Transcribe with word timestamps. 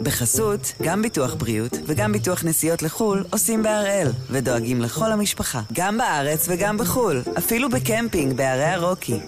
בחסות, 0.00 0.72
גם 0.82 1.02
ביטוח 1.02 1.34
בריאות 1.34 1.72
וגם 1.86 2.12
ביטוח 2.12 2.44
נסיעות 2.44 2.82
לחו"ל 2.82 3.24
עושים 3.30 3.62
בהראל, 3.62 4.08
ודואגים 4.30 4.80
לכל 4.80 5.12
המשפחה, 5.12 5.60
גם 5.72 5.98
בארץ 5.98 6.46
וגם 6.48 6.78
בחו"ל, 6.78 7.22
אפילו 7.38 7.68
בקמפינג 7.70 8.36
בערי 8.36 8.64
הרוקי. 8.64 9.20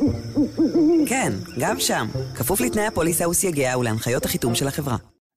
כן, 1.06 1.32
גם 1.58 1.80
שם, 1.80 2.06
כפוף 2.36 2.60
לתנאי 2.60 2.86
הפוליסה 2.86 3.28
וסייגיה 3.28 3.78
ולהנחיות 3.78 4.24
החיתום 4.24 4.54
של 4.54 4.68
החברה. 4.68 4.96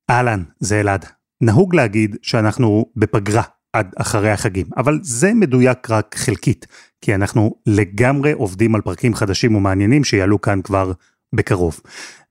אהלן, 0.09 0.43
זה 0.59 0.79
אלעד. 0.79 1.05
נהוג 1.41 1.75
להגיד 1.75 2.15
שאנחנו 2.21 2.85
בפגרה 2.95 3.43
עד 3.73 3.93
אחרי 3.97 4.31
החגים, 4.31 4.65
אבל 4.77 4.99
זה 5.01 5.33
מדויק 5.33 5.89
רק 5.89 6.15
חלקית, 6.17 6.65
כי 7.01 7.15
אנחנו 7.15 7.55
לגמרי 7.65 8.31
עובדים 8.31 8.75
על 8.75 8.81
פרקים 8.81 9.15
חדשים 9.15 9.55
ומעניינים 9.55 10.03
שיעלו 10.03 10.41
כאן 10.41 10.61
כבר 10.61 10.91
בקרוב. 11.35 11.81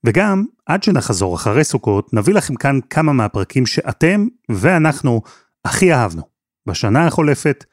וגם, 0.06 0.44
עד 0.66 0.82
שנחזור 0.82 1.34
אחרי 1.34 1.64
סוכות, 1.64 2.14
נביא 2.14 2.34
לכם 2.34 2.54
כאן 2.54 2.78
כמה 2.90 3.12
מהפרקים 3.12 3.66
שאתם 3.66 4.26
ואנחנו 4.48 5.22
הכי 5.64 5.92
אהבנו, 5.92 6.22
בשנה 6.68 7.06
החולפת 7.06 7.64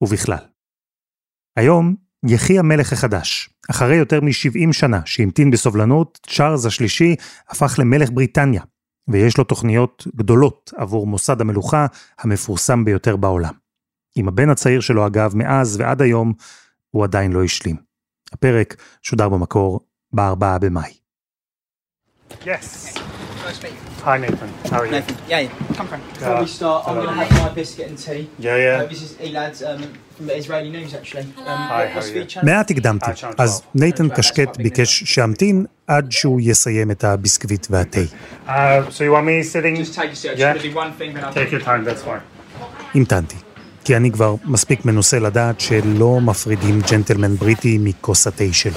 ובכלל. 0.00 0.38
היום, 1.56 1.94
יחי 2.26 2.58
המלך 2.58 2.92
החדש. 2.92 3.50
אחרי 3.70 3.96
יותר 3.96 4.20
מ-70 4.20 4.72
שנה 4.72 5.00
שהמתין 5.04 5.50
בסובלנות, 5.50 6.18
צ'ארלס 6.26 6.66
השלישי 6.66 7.16
הפך 7.48 7.78
למלך 7.78 8.10
בריטניה, 8.10 8.62
ויש 9.08 9.38
לו 9.38 9.44
תוכניות 9.44 10.06
גדולות 10.16 10.72
עבור 10.76 11.06
מוסד 11.06 11.40
המלוכה 11.40 11.86
המפורסם 12.18 12.84
ביותר 12.84 13.16
בעולם. 13.16 13.54
עם 14.16 14.28
הבן 14.28 14.50
הצעיר 14.50 14.80
שלו 14.80 15.06
אגב, 15.06 15.36
מאז 15.36 15.80
ועד 15.80 16.02
היום, 16.02 16.32
הוא 16.90 17.04
עדיין 17.04 17.32
לא 17.32 17.44
השלים. 17.44 17.76
הפרק 18.32 18.76
שודר 19.02 19.28
במקור 19.28 19.80
ב-4 20.12 20.58
במאי. 20.60 21.01
Yes. 22.44 22.94
Nice 23.44 23.58
to 23.58 23.64
meet 23.66 23.72
you. 23.72 24.04
Hi 24.08 24.16
Nathan. 24.18 24.50
How 24.70 24.78
are 24.80 24.86
you? 24.86 24.92
Nathan. 24.92 25.16
Yeah, 25.32 25.40
yeah. 25.44 25.76
Come 25.78 25.86
from. 25.90 26.00
Before 26.14 26.28
Yeah. 26.34 26.40
we 26.40 26.46
start, 26.58 26.78
I'm 26.88 26.96
going 26.96 27.08
to 27.08 27.24
have 27.24 27.42
my 27.46 27.52
biscuit 27.60 27.86
and 27.90 27.98
tea. 28.06 28.22
Yeah, 28.46 28.56
yeah. 28.66 28.82
Uh, 28.82 28.86
this 28.92 29.02
is 29.06 29.10
Elad 29.26 29.54
um, 29.70 29.80
from 30.16 30.26
Israeli 30.30 30.70
News, 30.76 30.92
actually. 30.94 31.26
Um? 31.46 32.42
מעט 32.42 32.70
הקדמתי, 32.70 33.10
אז. 33.38 33.62
נייתן 33.74 34.08
קשקט 34.08 34.56
ביקש 34.56 35.02
שאמתין 35.04 35.66
עד 35.86 36.12
שהוא 36.12 36.40
יסיים 36.42 36.90
את 36.90 37.04
הביסקוויט 37.04 37.66
והתה. 37.70 38.00
Uh, 38.46 38.50
so 38.90 39.02
you 39.04 39.12
want 39.12 39.24
me 39.26 39.42
sitting? 39.42 39.76
Just 39.76 39.94
take 39.94 40.12
a 40.12 40.16
seat. 40.16 40.30
I'm 40.30 40.38
Yeah. 40.38 40.52
just 40.54 40.62
going 40.62 40.62
to 40.62 40.68
do 40.68 40.74
one 40.84 40.92
thing, 40.98 41.14
then 41.14 41.24
I'll 41.24 41.34
Take 41.34 41.52
your 41.52 41.64
time. 41.70 41.84
That's 41.84 42.02
fine. 42.04 42.22
המתנתי. 42.94 43.36
כי 43.84 43.96
אני 43.96 44.10
כבר 44.12 44.34
מספיק 44.44 44.84
מנוסה 44.84 45.18
לדעת 45.18 45.60
שלא 45.60 46.20
מפרידים 46.20 46.80
ג'נטלמן 46.90 47.36
בריטי 47.36 47.78
מכוס 47.80 48.26
התה 48.26 48.44
שלו. 48.52 48.72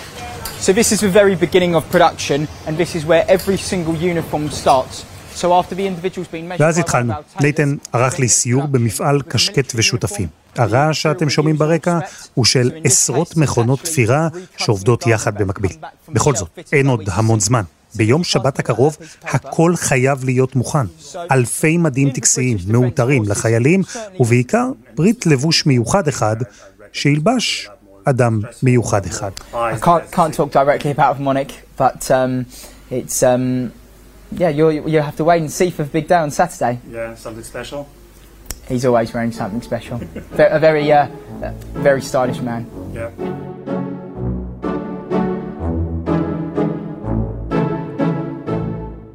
So 0.66 0.74
this 0.74 0.92
is 0.92 1.00
the 1.02 1.14
very 1.22 1.36
beginning 1.46 1.74
of 1.76 1.84
production, 1.96 2.40
and 2.66 2.74
this 2.82 2.92
is 2.98 3.06
where 3.10 3.24
every 3.36 3.58
single 3.72 3.96
uniform 4.12 4.46
starts. 4.50 4.96
So 5.42 5.54
after 5.60 5.76
the 5.76 5.86
individual's 5.86 6.28
been 6.28 6.48
measured 6.48 6.62
ואז 6.62 6.78
התחלנו. 6.78 7.14
נייתן 7.42 7.76
ערך 7.94 8.20
לי 8.20 8.28
סיור. 8.28 8.68
במפעל 8.68 9.22
קשקט 9.22 9.74
ושותפים. 9.76 10.28
הרעש 10.56 11.02
שאתם 11.02 11.30
שומעים 11.30 11.58
ברקע 11.58 12.00
הוא 12.34 12.46
של 12.46 12.72
עשרות 12.84 13.38
מכונות 13.38 13.80
תפירה 13.82 14.28
שעובדות 14.58 15.08
יחד 15.08 15.38
במקביל. 15.38 15.72
בכל 16.10 16.36
זאת, 16.36 16.60
אין 16.74 16.88
עוד 16.88 17.10
המון 17.12 17.40
זמן. 17.40 17.62
ביום 17.96 18.24
שבת 18.24 18.60
הקרוב 18.60 18.98
הכל 19.24 19.76
חייב 19.76 20.24
להיות 20.24 20.56
מוכן. 20.56 20.86
אלפי 21.32 21.78
מדים 21.78 22.10
טקסיים, 22.10 22.58
מאותרים 22.68 23.24
לחיילים, 23.24 23.82
ובעיקר 24.20 24.68
ברית 24.96 25.26
לבוש 25.26 25.66
מיוחד 25.66 26.08
אחד, 26.08 26.36
שילבש 26.94 27.70
אדם 28.05 28.41
מיוחד 28.63 29.07
אחד. 29.07 29.31
I 29.53 29.77
can't 29.81 30.11
can't 30.13 30.35
talk 30.35 30.51
directly 30.53 30.91
about 30.91 31.21
Monic, 31.21 31.51
but 31.77 32.11
um, 32.11 32.47
it's 32.91 33.23
um, 33.23 33.73
yeah, 34.43 34.49
you 34.59 34.67
you 34.93 35.01
have 35.09 35.17
to 35.21 35.25
wait 35.31 35.41
and 35.45 35.51
see 35.59 35.71
for 35.77 35.83
the 35.87 35.93
big 35.99 36.07
day 36.09 36.21
on 36.27 36.31
Saturday. 36.31 36.75
Yeah, 36.91 37.15
something 37.25 37.47
special. 37.55 37.81
He's 38.71 38.85
always 38.89 39.09
wearing 39.15 39.33
something 39.41 39.63
special. 39.71 39.97
Ve- 40.39 40.53
a 40.59 40.61
very 40.69 40.87
uh, 40.93 41.07
very 41.89 42.03
stylish 42.11 42.41
man. 42.49 42.63
Yeah. 42.95 43.11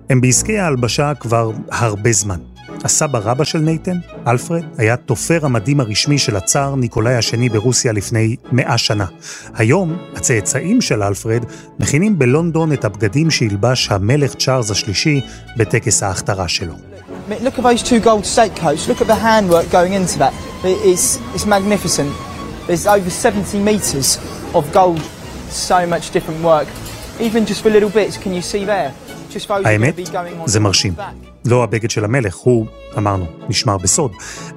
הם 0.10 0.22
בעסקי 0.22 0.60
ההלבשה 0.60 1.12
כבר 1.20 1.52
הרבה 1.72 2.12
זמן. 2.12 2.40
הסבא 2.85 3.19
רבא 3.23 3.45
של 3.45 3.59
נייתן, 3.59 3.99
אלפרד, 4.27 4.63
היה 4.79 4.97
תופר 4.97 5.39
המדים 5.43 5.81
הרשמי 5.81 6.19
של 6.19 6.37
הצאר 6.37 6.75
ניקולאי 6.75 7.15
השני 7.15 7.49
ברוסיה 7.49 7.93
לפני 7.93 8.37
מאה 8.53 8.79
שנה. 8.79 9.05
היום, 9.55 9.97
הצאצאים 10.17 10.81
של 10.81 11.03
אלפרד 11.03 11.45
מכינים 11.79 12.19
בלונדון 12.19 12.73
את 12.73 12.85
הבגדים 12.85 13.31
שילבש 13.31 13.89
המלך 13.91 14.35
צ'ארלס 14.35 14.71
השלישי 14.71 15.21
בטקס 15.57 16.03
ההכתרה 16.03 16.49
שלו. 16.49 16.73
I 16.75 17.33
mean, 17.33 17.45
Look 17.45 17.59
at 17.59 17.63
those 17.63 17.83
two 17.83 18.01
gold 18.05 18.25
stakecoats. 18.37 18.89
Look 18.89 19.01
at 19.03 19.07
the 19.07 19.21
handwork 19.29 19.67
going 19.71 19.93
into 20.01 20.19
that. 20.19 20.33
It- 20.65 20.81
It's 20.93 21.07
it's 21.37 21.47
magnificent. 21.47 22.11
There's 22.67 22.87
over 22.97 23.11
70 23.11 23.59
meters 23.69 24.09
of 24.59 24.65
gold. 24.73 25.01
So 25.71 25.79
much 25.95 26.05
different 26.17 26.41
work. 26.53 26.69
Even 27.27 27.41
just 27.51 27.61
for 27.63 27.71
little 27.77 27.93
bits, 28.01 28.17
can 28.25 28.33
you 28.39 28.43
see 28.53 28.63
there? 28.75 28.91
Just 29.35 29.49
those 29.49 29.51
are 29.51 29.63
going 29.63 29.67
האמת, 29.67 29.95
זה 30.47 30.61
מרשים. 30.61 30.95
לא 31.45 31.65
הבגד 31.65 31.91
של 31.91 32.05
המלך, 32.05 32.37
הוא, 32.37 32.67
אמרנו, 32.99 33.27
נשמר 33.49 33.79
בסוד, 33.79 34.13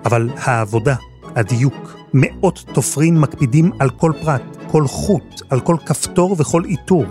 אבל 0.05 0.29
העבודה, 0.37 0.95
הדיוק, 1.35 1.95
מאות 2.13 2.63
תופרים 2.73 3.21
מקפידים 3.21 3.71
על 3.79 3.89
כל 3.89 4.11
פרט, 4.21 4.41
כל 4.71 4.87
חוט, 4.87 5.41
על 5.49 5.59
כל 5.59 5.75
כפתור 5.85 6.35
וכל 6.39 6.63
עיטור. 6.65 7.05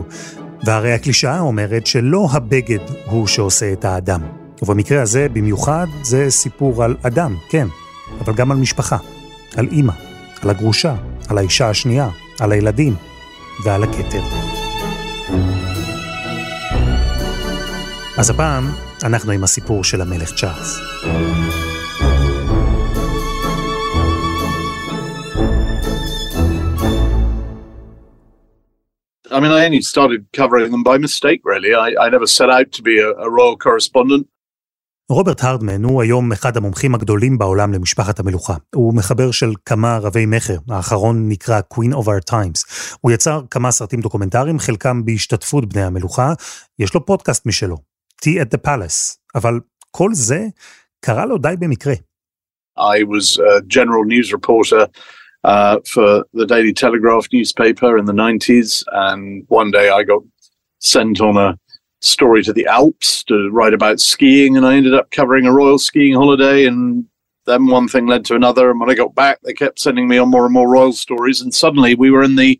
והרי 0.64 0.92
הקלישאה 0.92 1.40
אומרת 1.40 1.86
שלא 1.86 2.28
הבגד 2.32 2.78
הוא 3.06 3.26
שעושה 3.26 3.72
את 3.72 3.84
האדם. 3.84 4.20
ובמקרה 4.62 5.02
הזה, 5.02 5.26
במיוחד, 5.32 5.86
זה 6.02 6.30
סיפור 6.30 6.84
על 6.84 6.96
אדם, 7.02 7.36
כן, 7.48 7.68
אבל 8.20 8.34
גם 8.34 8.50
על 8.50 8.56
משפחה, 8.56 8.96
על 9.56 9.68
אימא, 9.72 9.92
על 10.42 10.50
הגרושה, 10.50 10.94
על 11.28 11.38
האישה 11.38 11.68
השנייה, 11.70 12.08
על 12.40 12.52
הילדים 12.52 12.94
ועל 13.64 13.82
הכתר. 13.82 14.22
אז 18.18 18.30
הפעם 18.30 18.70
אנחנו 19.04 19.32
עם 19.32 19.44
הסיפור 19.44 19.84
של 19.84 20.00
המלך 20.00 20.34
צ'ארלס. 20.34 20.78
I 29.30 29.40
mean, 29.40 29.50
I 29.50 29.64
only 29.66 29.82
started 29.94 30.20
covering 30.40 30.70
them 30.74 30.82
by 30.90 30.98
mistake, 30.98 31.40
really. 31.52 31.72
I, 31.74 31.88
I 32.04 32.06
never 32.10 32.26
set 32.38 32.50
out 32.56 32.68
to 32.76 32.82
be 32.82 32.94
a, 33.06 33.10
a 33.26 33.28
royal 33.30 33.56
correspondent. 33.56 34.24
רוברט 35.10 35.44
הרדמן 35.44 35.84
הוא 35.84 36.02
היום 36.02 36.32
אחד 36.32 36.56
המומחים 36.56 36.94
הגדולים 36.94 37.38
בעולם 37.38 37.72
למשפחת 37.72 38.20
המלוכה. 38.20 38.54
הוא 38.74 38.94
מחבר 38.94 39.30
של 39.30 39.52
כמה 39.66 39.98
רבי 39.98 40.26
מכר, 40.26 40.56
האחרון 40.68 41.28
נקרא 41.28 41.60
Queen 41.74 41.92
of 41.92 42.06
Our 42.06 42.30
Times. 42.30 42.74
הוא 43.00 43.12
יצר 43.12 43.40
כמה 43.50 43.70
סרטים 43.70 44.00
דוקומנטריים, 44.00 44.58
חלקם 44.58 45.04
בהשתתפות 45.04 45.66
בני 45.72 45.82
המלוכה. 45.82 46.32
יש 46.78 46.94
לו 46.94 47.06
פודקאסט 47.06 47.46
משלו, 47.46 47.76
Tea 48.21 48.39
at 48.39 48.51
the 48.51 48.57
Palace. 48.57 49.17
אבל 49.35 49.59
כל 49.91 50.09
זה 50.13 50.47
קרה 51.05 51.25
לו 51.25 51.37
די 51.37 51.53
במקרה. 51.59 51.93
I 52.77 53.03
was 53.03 53.39
a 53.39 53.61
general 53.61 54.03
news 54.03 54.31
reporter 54.31 54.87
uh, 55.43 55.79
for 55.85 56.23
the 56.33 56.45
Daily 56.45 56.73
Telegraph 56.73 57.27
newspaper 57.33 57.97
in 57.97 58.05
the 58.05 58.13
90s. 58.13 58.83
And 58.91 59.45
one 59.47 59.71
day 59.71 59.89
I 59.89 60.03
got 60.03 60.21
sent 60.79 61.19
on 61.21 61.37
a 61.37 61.57
story 62.01 62.43
to 62.43 62.53
the 62.53 62.67
Alps 62.67 63.23
to 63.25 63.49
write 63.49 63.73
about 63.73 63.99
skiing. 63.99 64.57
And 64.57 64.65
I 64.65 64.75
ended 64.75 64.93
up 64.93 65.09
covering 65.11 65.45
a 65.47 65.53
royal 65.53 65.79
skiing 65.79 66.13
holiday. 66.13 66.65
And 66.65 67.05
then 67.45 67.67
one 67.67 67.87
thing 67.87 68.05
led 68.05 68.25
to 68.25 68.35
another. 68.35 68.69
And 68.69 68.79
when 68.79 68.89
I 68.89 68.93
got 68.93 69.15
back, 69.15 69.39
they 69.41 69.53
kept 69.53 69.79
sending 69.79 70.07
me 70.07 70.17
on 70.17 70.29
more 70.29 70.45
and 70.45 70.53
more 70.53 70.69
royal 70.69 70.93
stories. 70.93 71.41
And 71.41 71.53
suddenly 71.53 71.95
we 71.95 72.11
were 72.11 72.23
in 72.23 72.35
the 72.35 72.59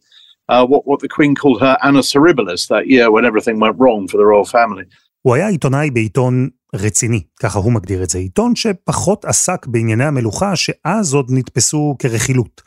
uh, 0.50 0.66
what, 0.66 0.88
what 0.88 1.02
the 1.02 1.09
Queen 1.09 1.36
called 1.36 1.59
her 1.59 1.78
Annus 1.84 2.14
Horribilis 2.14 2.70
that 2.70 2.88
year 2.88 3.12
when 3.12 3.25
everything 3.25 3.59
went 3.59 3.78
wrong 3.78 4.08
for 4.08 4.16
the 4.18 4.25
royal 4.25 4.46
family. 4.46 4.86
הוא 5.22 5.34
היה 5.34 5.49
עיתונאי 5.49 5.91
בעיתון 5.91 6.49
רציני, 6.75 7.22
ככה 7.41 7.59
הוא 7.59 7.72
מגדיר 7.72 8.03
את 8.03 8.10
זה, 8.10 8.19
עיתון 8.19 8.56
שפחות 8.56 9.25
עסק 9.25 9.67
בענייני 9.67 10.05
המלוכה 10.05 10.56
שאז 10.56 11.14
עוד 11.14 11.26
נתפסו 11.31 11.97
כרכילות. 11.99 12.62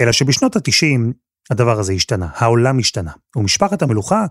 אלא 0.00 0.12
שבשנות 0.12 0.56
ה-90 0.56 1.12
הדבר 1.50 1.78
הזה 1.78 1.92
השתנה, 1.92 2.28
העולם 2.34 2.78
השתנה, 2.78 3.10
ומשפחת 3.36 3.82
המלוכה 3.82 4.26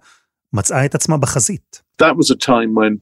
מצאה 0.54 0.86
את 0.86 0.96
עצמה 0.96 1.18
בחזית. 1.18 1.82
that 2.02 2.16
was 2.16 2.30
a 2.32 2.36
time 2.36 2.74
when 2.76 3.02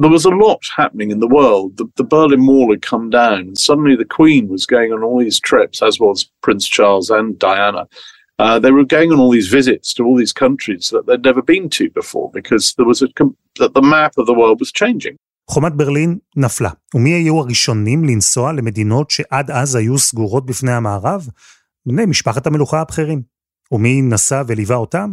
there 0.00 0.14
was 0.18 0.24
a 0.24 0.36
lot 0.46 0.62
happening 0.80 1.10
in 1.10 1.20
the 1.20 1.32
world. 1.38 1.76
The, 1.76 1.86
the 2.00 2.08
Berlin 2.16 2.46
Wall 2.46 2.70
had 2.74 2.82
come 2.92 3.10
down, 3.10 3.40
and 3.48 3.58
suddenly 3.58 3.96
the 3.96 4.12
Queen 4.18 4.48
was 4.48 4.64
going 4.74 4.90
on 4.92 5.02
all 5.02 5.18
these 5.20 5.40
trips, 5.50 5.82
as 5.88 6.00
was 6.00 6.18
Prince 6.46 6.66
Charles 6.76 7.10
and 7.10 7.38
Diana. 7.38 7.84
Uh, 8.40 8.58
they 8.64 8.72
were 8.78 8.88
going 8.96 9.10
on 9.12 9.18
all 9.22 9.32
these 9.38 9.50
visits 9.58 9.86
to 9.96 10.00
all 10.06 10.16
these 10.22 10.34
countries 10.44 10.84
that 10.94 11.04
they'd 11.06 11.26
never 11.30 11.42
been 11.52 11.66
to 11.78 11.84
before 12.00 12.28
because 12.38 12.64
there 12.76 12.88
was 12.92 13.00
a 13.02 13.08
that 13.60 13.72
the 13.78 13.86
map 13.94 14.12
of 14.20 14.24
the 14.30 14.36
world 14.40 14.58
was 14.60 14.72
changing. 14.72 15.16
חומת 15.50 15.74
ברלין 15.74 16.18
נפלה, 16.36 16.70
ומי 16.94 17.10
היו 17.10 17.38
הראשונים 17.38 18.04
לנסוע 18.04 18.52
למדינות 18.52 19.10
שעד 19.10 19.50
אז 19.50 19.74
היו 19.74 19.98
סגורות 19.98 20.46
בפני 20.46 20.72
המערב? 20.72 21.28
בני 21.86 22.06
משפחת 22.06 22.46
המלוכה 22.46 22.80
הבכירים. 22.80 23.22
ומי 23.72 24.02
נסע 24.02 24.42
וליווה 24.46 24.76
אותם? 24.76 25.12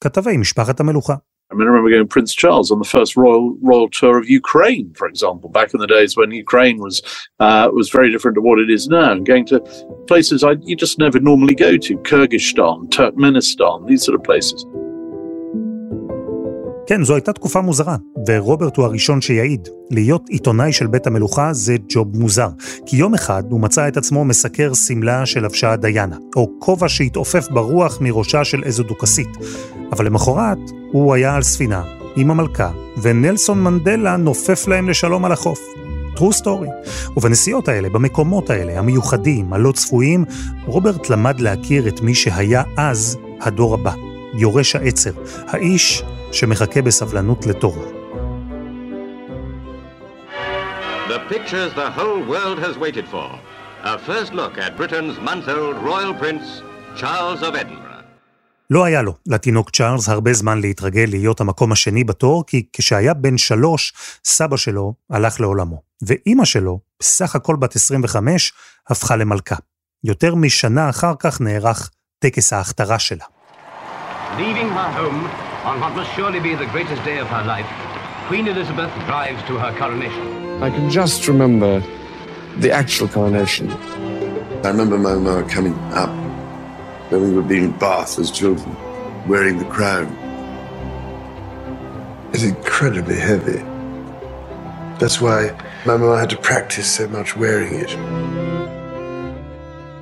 כתבי 0.00 0.36
משפחת 0.36 0.80
המלוכה. 0.80 1.14
I 1.50 1.56
mean, 1.56 1.66
I 1.66 1.70
remember 1.70 1.90
going 1.90 2.02
to 2.02 2.06
Prince 2.06 2.32
Charles 2.32 2.70
on 2.70 2.78
the 2.78 2.84
first 2.84 3.16
royal 3.16 3.56
royal 3.60 3.88
tour 3.88 4.18
of 4.18 4.30
Ukraine, 4.30 4.94
for 4.94 5.06
example, 5.08 5.48
back 5.50 5.74
in 5.74 5.80
the 5.80 5.86
days 5.96 6.16
when 6.16 6.30
Ukraine 6.30 6.78
was 6.78 7.02
uh, 7.40 7.68
was 7.72 7.90
very 7.90 8.08
different 8.12 8.36
to 8.36 8.42
what 8.48 8.60
it 8.60 8.70
is 8.70 8.86
now, 8.86 9.10
and 9.12 9.26
going 9.26 9.46
to 9.46 9.58
places 10.06 10.44
I, 10.44 10.52
you 10.68 10.76
just 10.76 10.96
never 11.04 11.18
normally 11.18 11.56
go 11.56 11.76
to, 11.76 11.92
Kyrgyzstan, 12.08 12.76
Turkmenistan, 12.96 13.88
these 13.88 14.02
sort 14.06 14.16
of 14.18 14.22
places. 14.22 14.64
כן, 16.86 17.04
זו 17.04 17.14
הייתה 17.14 17.32
תקופה 17.32 17.60
מוזרה, 17.60 17.96
ורוברט 18.28 18.76
הוא 18.76 18.84
הראשון 18.84 19.20
שיעיד. 19.20 19.68
להיות 19.90 20.28
עיתונאי 20.28 20.72
של 20.72 20.86
בית 20.86 21.06
המלוכה 21.06 21.52
זה 21.52 21.76
ג'וב 21.88 22.16
מוזר, 22.16 22.48
כי 22.86 22.96
יום 22.96 23.14
אחד 23.14 23.42
הוא 23.50 23.60
מצא 23.60 23.88
את 23.88 23.96
עצמו 23.96 24.24
מסקר 24.24 24.74
שמלה 24.74 25.26
של 25.26 25.44
לבשה 25.44 25.76
דיאנה, 25.76 26.16
או 26.36 26.50
כובע 26.58 26.88
שהתעופף 26.88 27.48
ברוח 27.48 27.98
מראשה 28.00 28.44
של 28.44 28.62
איזו 28.64 28.82
דוכסית. 28.82 29.28
אבל 29.92 30.06
למחרת 30.06 30.58
הוא 30.92 31.14
היה 31.14 31.34
על 31.34 31.42
ספינה 31.42 31.82
עם 32.16 32.30
המלכה, 32.30 32.70
ונלסון 33.02 33.62
מנדלה 33.62 34.16
נופף 34.16 34.68
להם 34.68 34.88
לשלום 34.88 35.24
על 35.24 35.32
החוף. 35.32 35.60
true 36.16 36.42
story. 36.42 36.88
ובנסיעות 37.16 37.68
האלה, 37.68 37.88
במקומות 37.88 38.50
האלה, 38.50 38.78
המיוחדים, 38.78 39.52
הלא 39.52 39.72
צפויים, 39.72 40.24
רוברט 40.66 41.10
למד 41.10 41.40
להכיר 41.40 41.88
את 41.88 42.00
מי 42.00 42.14
שהיה 42.14 42.62
אז 42.76 43.18
הדור 43.40 43.74
הבא, 43.74 43.92
יורש 44.34 44.76
העצר, 44.76 45.10
האיש 45.46 46.02
שמחכה 46.32 46.82
בסבלנות 46.82 47.46
לתורו. 47.46 47.84
The 51.08 51.18
Charles 56.96 57.42
of 57.42 57.54
Edinburgh. 57.54 57.89
לא 58.70 58.84
היה 58.84 59.02
לו, 59.02 59.14
לתינוק 59.26 59.70
צ'ארלס, 59.70 60.08
הרבה 60.08 60.32
זמן 60.32 60.60
להתרגל 60.60 61.04
להיות 61.08 61.40
המקום 61.40 61.72
השני 61.72 62.04
בתור, 62.04 62.44
כי 62.46 62.66
כשהיה 62.72 63.14
בן 63.14 63.38
שלוש, 63.38 63.92
סבא 64.24 64.56
שלו 64.56 64.94
הלך 65.10 65.40
לעולמו. 65.40 65.82
ואימא 66.02 66.44
שלו, 66.44 66.80
בסך 67.00 67.36
הכל 67.36 67.56
בת 67.56 67.76
25, 67.76 68.52
הפכה 68.90 69.16
למלכה. 69.16 69.56
יותר 70.04 70.34
משנה 70.34 70.90
אחר 70.90 71.12
כך 71.18 71.40
נערך 71.40 71.90
טקס 72.18 72.52
ההכתרה 72.52 72.98
שלה. 72.98 73.24
Leaving 74.38 74.70
her 74.78 74.90
home 75.00 75.20
on 75.64 75.80
what 75.82 75.92
must 75.96 76.10
surely 76.16 76.40
be 76.40 76.54
the 76.54 76.70
greatest 76.74 77.02
day 77.04 77.18
of 77.18 77.28
her 77.34 77.44
life, 77.52 77.70
Queen 78.28 78.46
Elizabeth 78.46 78.92
drives 79.08 79.42
to 79.48 79.54
her 79.62 79.72
coronation. 79.80 80.24
I 80.62 80.70
can 80.76 80.88
just 80.98 81.26
remember 81.26 81.82
the 82.60 82.70
actual 82.80 83.08
coronation. 83.08 83.66
I 84.64 84.68
remember 84.74 84.96
my 85.08 85.16
mother 85.26 85.44
coming 85.56 85.76
up 86.02 86.19
when 87.10 87.20
we 87.26 87.32
were 87.38 87.48
being 87.54 87.72
bathed 87.84 88.18
as 88.22 88.30
children, 88.40 88.72
wearing 89.30 89.56
the 89.62 89.70
crown. 89.76 90.08
It's 92.32 92.44
incredibly 92.54 93.18
heavy. 93.30 93.60
That's 95.00 95.18
why 95.24 95.40
my 95.88 95.96
mother 96.02 96.18
had 96.22 96.30
to 96.36 96.40
practice 96.50 96.88
so 96.98 97.04
much 97.08 97.36
wearing 97.36 97.74
it. 97.84 97.90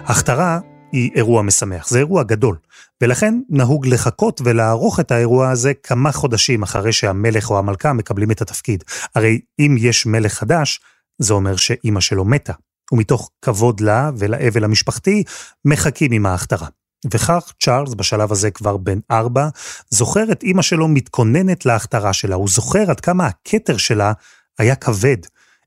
הכתרה 0.04 0.58
היא 0.92 1.10
אירוע 1.14 1.42
משמח, 1.42 1.88
זה 1.88 1.98
אירוע 1.98 2.22
גדול, 2.22 2.56
ולכן 3.02 3.34
נהוג 3.48 3.86
לחכות 3.86 4.40
ולערוך 4.44 5.00
את 5.00 5.10
האירוע 5.10 5.50
הזה 5.50 5.72
כמה 5.74 6.12
חודשים 6.12 6.62
אחרי 6.62 6.92
שהמלך 6.92 7.50
או 7.50 7.58
המלכה 7.58 7.92
מקבלים 7.92 8.30
את 8.30 8.42
התפקיד. 8.42 8.84
הרי 9.14 9.40
אם 9.58 9.76
יש 9.78 10.06
מלך 10.06 10.32
חדש, 10.32 10.80
זה 11.18 11.34
אומר 11.34 11.56
שאימא 11.56 12.00
שלו 12.00 12.24
מתה, 12.24 12.52
ומתוך 12.92 13.30
כבוד 13.42 13.80
לה 13.80 14.10
ולאבל 14.18 14.64
המשפחתי, 14.64 15.24
מחכים 15.64 16.12
עם 16.12 16.26
ההכתרה. 16.26 16.68
וכך 17.06 17.52
צ'ארלס, 17.62 17.94
בשלב 17.94 18.32
הזה 18.32 18.50
כבר 18.50 18.76
בן 18.76 18.98
ארבע, 19.10 19.48
זוכר 19.90 20.32
את 20.32 20.42
אימא 20.42 20.62
שלו 20.62 20.88
מתכוננת 20.88 21.66
להכתרה 21.66 22.12
שלה, 22.12 22.34
הוא 22.34 22.48
זוכר 22.48 22.90
עד 22.90 23.00
כמה 23.00 23.26
הכתר 23.26 23.76
שלה 23.76 24.12
היה 24.58 24.74
כבד, 24.74 25.16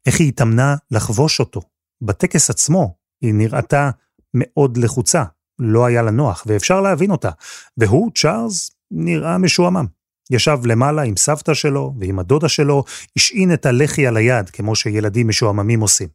איך 0.05 0.19
היא 0.19 0.27
התאמנה 0.27 0.75
לחבוש 0.91 1.39
אותו. 1.39 1.61
בטקס 2.01 2.49
עצמו 2.49 2.95
היא 3.21 3.33
נראתה 3.33 3.89
מאוד 4.33 4.77
לחוצה, 4.77 5.23
לא 5.59 5.85
היה 5.85 6.01
לה 6.01 6.11
נוח, 6.11 6.43
ואפשר 6.45 6.81
להבין 6.81 7.11
אותה. 7.11 7.29
והוא, 7.77 8.11
צ'ארלס, 8.15 8.71
נראה 8.91 9.37
משועמם. 9.37 9.85
ישב 10.31 10.57
למעלה 10.65 11.01
עם 11.01 11.17
סבתא 11.17 11.53
שלו 11.53 11.93
ועם 11.99 12.19
הדודה 12.19 12.49
שלו, 12.49 12.83
השעין 13.17 13.53
את 13.53 13.65
הלחי 13.65 14.07
על 14.07 14.17
היד, 14.17 14.49
כמו 14.49 14.75
שילדים 14.75 15.27
משועממים 15.27 15.81
עושים. 15.81 16.07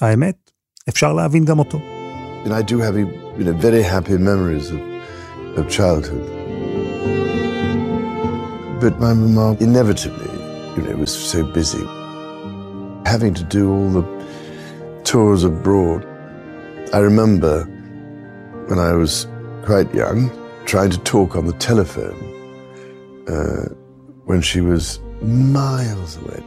האמת, 0.00 0.50
אפשר 0.88 1.12
להבין 1.12 1.44
גם 1.44 1.58
אותו. 1.58 1.78
And 2.44 2.48
I 2.48 2.70
do 2.70 2.78
have 2.78 3.23
you 3.36 3.44
know, 3.44 3.52
very 3.52 3.82
happy 3.82 4.16
memories 4.16 4.70
of, 4.70 4.80
of 5.58 5.68
childhood. 5.68 6.26
But 8.80 9.00
my 9.00 9.12
mama 9.14 9.56
inevitably, 9.60 10.32
you 10.76 10.82
know, 10.84 10.96
was 10.96 11.12
so 11.32 11.42
busy 11.58 11.84
having 13.12 13.34
to 13.34 13.44
do 13.44 13.62
all 13.74 13.90
the 13.98 14.04
tours 15.04 15.42
abroad. 15.44 16.00
I 16.92 16.98
remember 17.10 17.64
when 18.68 18.78
I 18.78 18.92
was 19.02 19.26
quite 19.68 19.88
young 19.94 20.30
trying 20.72 20.90
to 20.90 21.00
talk 21.12 21.36
on 21.36 21.44
the 21.46 21.56
telephone 21.68 22.20
uh, 23.28 23.66
when 24.24 24.40
she 24.40 24.60
was 24.60 25.00
miles 25.22 26.16
away. 26.22 26.42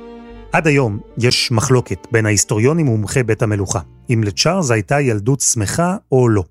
עד 0.52 0.68
היום 0.68 1.00
יש 1.18 1.52
מחלוקת 1.52 2.08
בין 2.12 2.26
ההיסטוריונים 2.26 2.88
ומומחי 2.90 3.24
בית 3.24 3.42
המלוכה, 3.42 3.80
אם 4.10 4.22
לצ'ארלס 4.24 4.72
הייתה 4.72 5.02
ילדות 5.02 5.40
שמחה 5.42 5.98
או 6.12 6.30
לא. 6.30 6.44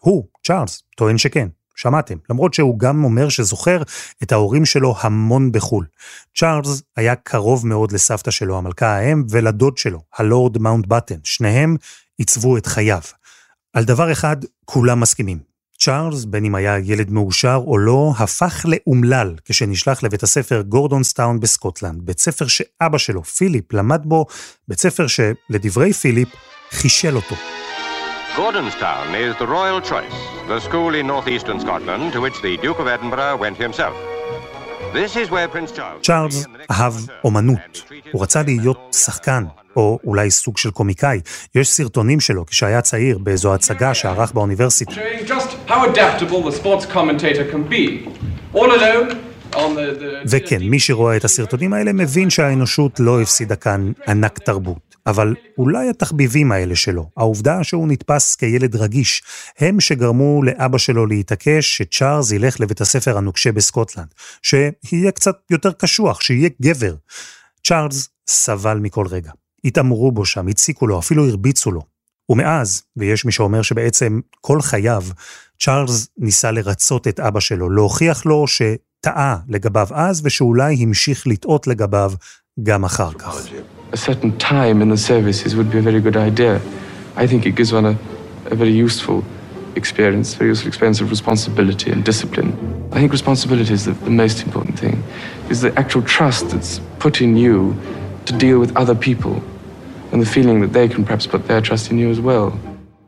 הוא, 0.00 0.26
צ'ארלס, 0.46 0.82
טוען 0.96 1.18
שכן, 1.18 1.48
שמעתם, 1.76 2.16
למרות 2.30 2.54
שהוא 2.54 2.78
גם 2.78 3.04
אומר 3.04 3.28
שזוכר 3.28 3.82
את 4.22 4.32
ההורים 4.32 4.64
שלו 4.64 4.94
המון 5.00 5.52
בחו"ל. 5.52 5.86
צ'ארלס 6.38 6.82
היה 6.96 7.14
קרוב 7.14 7.66
מאוד 7.66 7.92
לסבתא 7.92 8.30
שלו, 8.30 8.58
המלכה 8.58 8.86
האם, 8.86 9.24
ולדוד 9.30 9.78
שלו, 9.78 10.00
הלורד 10.18 10.58
מאונט 10.58 10.86
בטן, 10.86 11.18
שניהם 11.24 11.76
עיצבו 12.18 12.56
את 12.56 12.66
חייו. 12.66 13.00
על 13.72 13.84
דבר 13.84 14.12
אחד 14.12 14.36
כולם 14.64 15.00
מסכימים. 15.00 15.38
צ'ארלס, 15.78 16.24
בין 16.24 16.44
אם 16.44 16.54
היה 16.54 16.78
ילד 16.78 17.10
מאושר 17.10 17.60
או 17.66 17.78
לא, 17.78 18.12
הפך 18.18 18.66
לאומלל 18.68 19.34
כשנשלח 19.44 20.02
לבית 20.02 20.22
הספר 20.22 20.62
גורדונסטאון 20.62 21.40
בסקוטלנד, 21.40 22.02
בית 22.02 22.18
ספר 22.18 22.46
שאבא 22.46 22.98
שלו, 22.98 23.24
פיליפ, 23.24 23.72
למד 23.72 24.02
בו, 24.04 24.26
בית 24.68 24.80
ספר 24.80 25.06
שלדברי 25.06 25.92
פיליפ, 25.92 26.28
חישל 26.70 27.16
אותו. 27.16 27.59
Gordonstoun 28.36 29.06
is 29.26 29.34
the 29.42 29.46
royal 29.46 29.80
choice, 29.80 30.18
the 30.46 30.60
school 30.60 30.94
in 30.94 31.06
northeastern 31.08 31.58
Scotland 31.58 32.12
to 32.12 32.20
which 32.20 32.40
the 32.46 32.56
Duke 32.64 32.78
of 32.78 32.86
Edinburgh 32.86 33.36
went 33.36 33.56
himself. 33.56 33.96
This 34.92 35.16
is 35.16 35.30
where 35.30 35.48
Prince 35.48 35.72
Charles... 35.72 36.02
צ'ארלס 36.02 36.46
אהב 36.70 36.94
אומנות, 37.24 37.82
הוא 38.12 38.22
רצה 38.22 38.42
להיות 38.42 38.78
שחקן, 39.04 39.44
או 39.76 39.98
אולי 40.04 40.30
סוג 40.30 40.58
של 40.58 40.70
קומיקאי. 40.70 41.20
יש 41.54 41.68
סרטונים 41.68 42.20
שלו 42.20 42.46
כשהיה 42.46 42.80
צעיר 42.80 43.18
באיזו 43.18 43.54
הצגה 43.54 43.94
שערך 43.94 44.32
באוניברסיטה. 44.32 44.92
Showing 44.92 45.26
just 45.26 45.70
how 45.70 45.84
adaptable 45.94 46.50
the 46.50 46.62
sports 46.62 46.86
commentator 46.86 47.44
can 47.52 47.72
be. 47.72 48.08
All 48.54 48.70
alone 48.70 49.10
on 49.52 49.74
the... 49.74 50.00
the... 50.00 50.28
וכן, 50.30 50.62
מי 50.62 50.80
שרואה 50.80 51.16
את 51.16 51.24
הסרטונים 51.24 51.72
האלה 51.72 51.92
מבין 51.92 52.30
שהאנושות 52.30 53.00
לא 53.00 53.20
הפסידה 53.20 53.56
כאן 53.56 53.92
ענק 54.08 54.38
תרבות. 54.38 54.89
אבל 55.06 55.34
אולי 55.58 55.88
התחביבים 55.88 56.52
האלה 56.52 56.76
שלו, 56.76 57.10
העובדה 57.16 57.64
שהוא 57.64 57.88
נתפס 57.88 58.36
כילד 58.36 58.76
רגיש, 58.76 59.22
הם 59.58 59.80
שגרמו 59.80 60.42
לאבא 60.42 60.78
שלו 60.78 61.06
להתעקש 61.06 61.76
שצ'ארלס 61.76 62.32
ילך 62.32 62.60
לבית 62.60 62.80
הספר 62.80 63.18
הנוקשה 63.18 63.52
בסקוטלנד, 63.52 64.14
שיהיה 64.42 65.12
קצת 65.14 65.36
יותר 65.50 65.72
קשוח, 65.72 66.20
שיהיה 66.20 66.48
גבר. 66.62 66.94
צ'ארלס 67.64 68.08
סבל 68.28 68.78
מכל 68.78 69.06
רגע. 69.06 69.32
התעמרו 69.64 70.12
בו 70.12 70.24
שם, 70.24 70.48
הציקו 70.48 70.86
לו, 70.86 70.98
אפילו 70.98 71.28
הרביצו 71.28 71.70
לו. 71.70 71.82
ומאז, 72.28 72.82
ויש 72.96 73.24
מי 73.24 73.32
שאומר 73.32 73.62
שבעצם 73.62 74.20
כל 74.40 74.60
חייו, 74.62 75.04
צ'ארלס 75.60 76.08
ניסה 76.18 76.50
לרצות 76.50 77.08
את 77.08 77.20
אבא 77.20 77.40
שלו, 77.40 77.70
להוכיח 77.70 78.26
לו 78.26 78.44
שטעה 78.46 79.36
לגביו 79.48 79.88
אז, 79.90 80.20
ושאולי 80.24 80.76
המשיך 80.82 81.26
לטעות 81.26 81.66
לגביו 81.66 82.12
גם 82.62 82.84
אחר 82.84 83.12
כך. 83.12 83.46
A 83.92 83.96
certain 83.96 84.32
time 84.38 84.76
in 84.82 84.88
the 84.88 84.96
services 84.96 85.56
would 85.56 85.70
be 85.74 85.78
a 85.78 85.82
very 85.90 86.00
good 86.00 86.16
idea. 86.16 86.60
I 87.16 87.26
think 87.26 87.40
it 87.46 87.54
gives 87.58 87.72
one 87.72 87.86
a, 87.92 87.94
a 88.46 88.54
very 88.54 88.74
useful 88.86 89.24
experience, 89.74 90.34
very 90.34 90.50
useful 90.50 90.68
experience 90.68 91.00
of 91.00 91.10
responsibility 91.10 91.88
and 91.90 92.04
discipline. 92.04 92.50
I 92.92 92.96
think 93.00 93.12
responsibility 93.12 93.72
is 93.78 93.84
the, 93.88 93.94
the 94.10 94.16
most 94.24 94.38
important 94.46 94.78
thing, 94.78 94.96
is 95.52 95.60
the 95.60 95.72
actual 95.82 96.02
trust 96.02 96.44
that's 96.50 96.80
put 97.04 97.20
in 97.20 97.36
you 97.36 97.56
to 98.26 98.32
deal 98.44 98.58
with 98.62 98.70
other 98.82 98.96
people 99.08 99.34
and 100.12 100.18
the 100.24 100.30
feeling 100.36 100.60
that 100.64 100.72
they 100.72 100.86
can 100.88 101.04
perhaps 101.04 101.26
put 101.26 101.42
their 101.48 101.60
trust 101.60 101.90
in 101.90 101.98
you 101.98 102.10
as 102.10 102.20
well. 102.20 102.52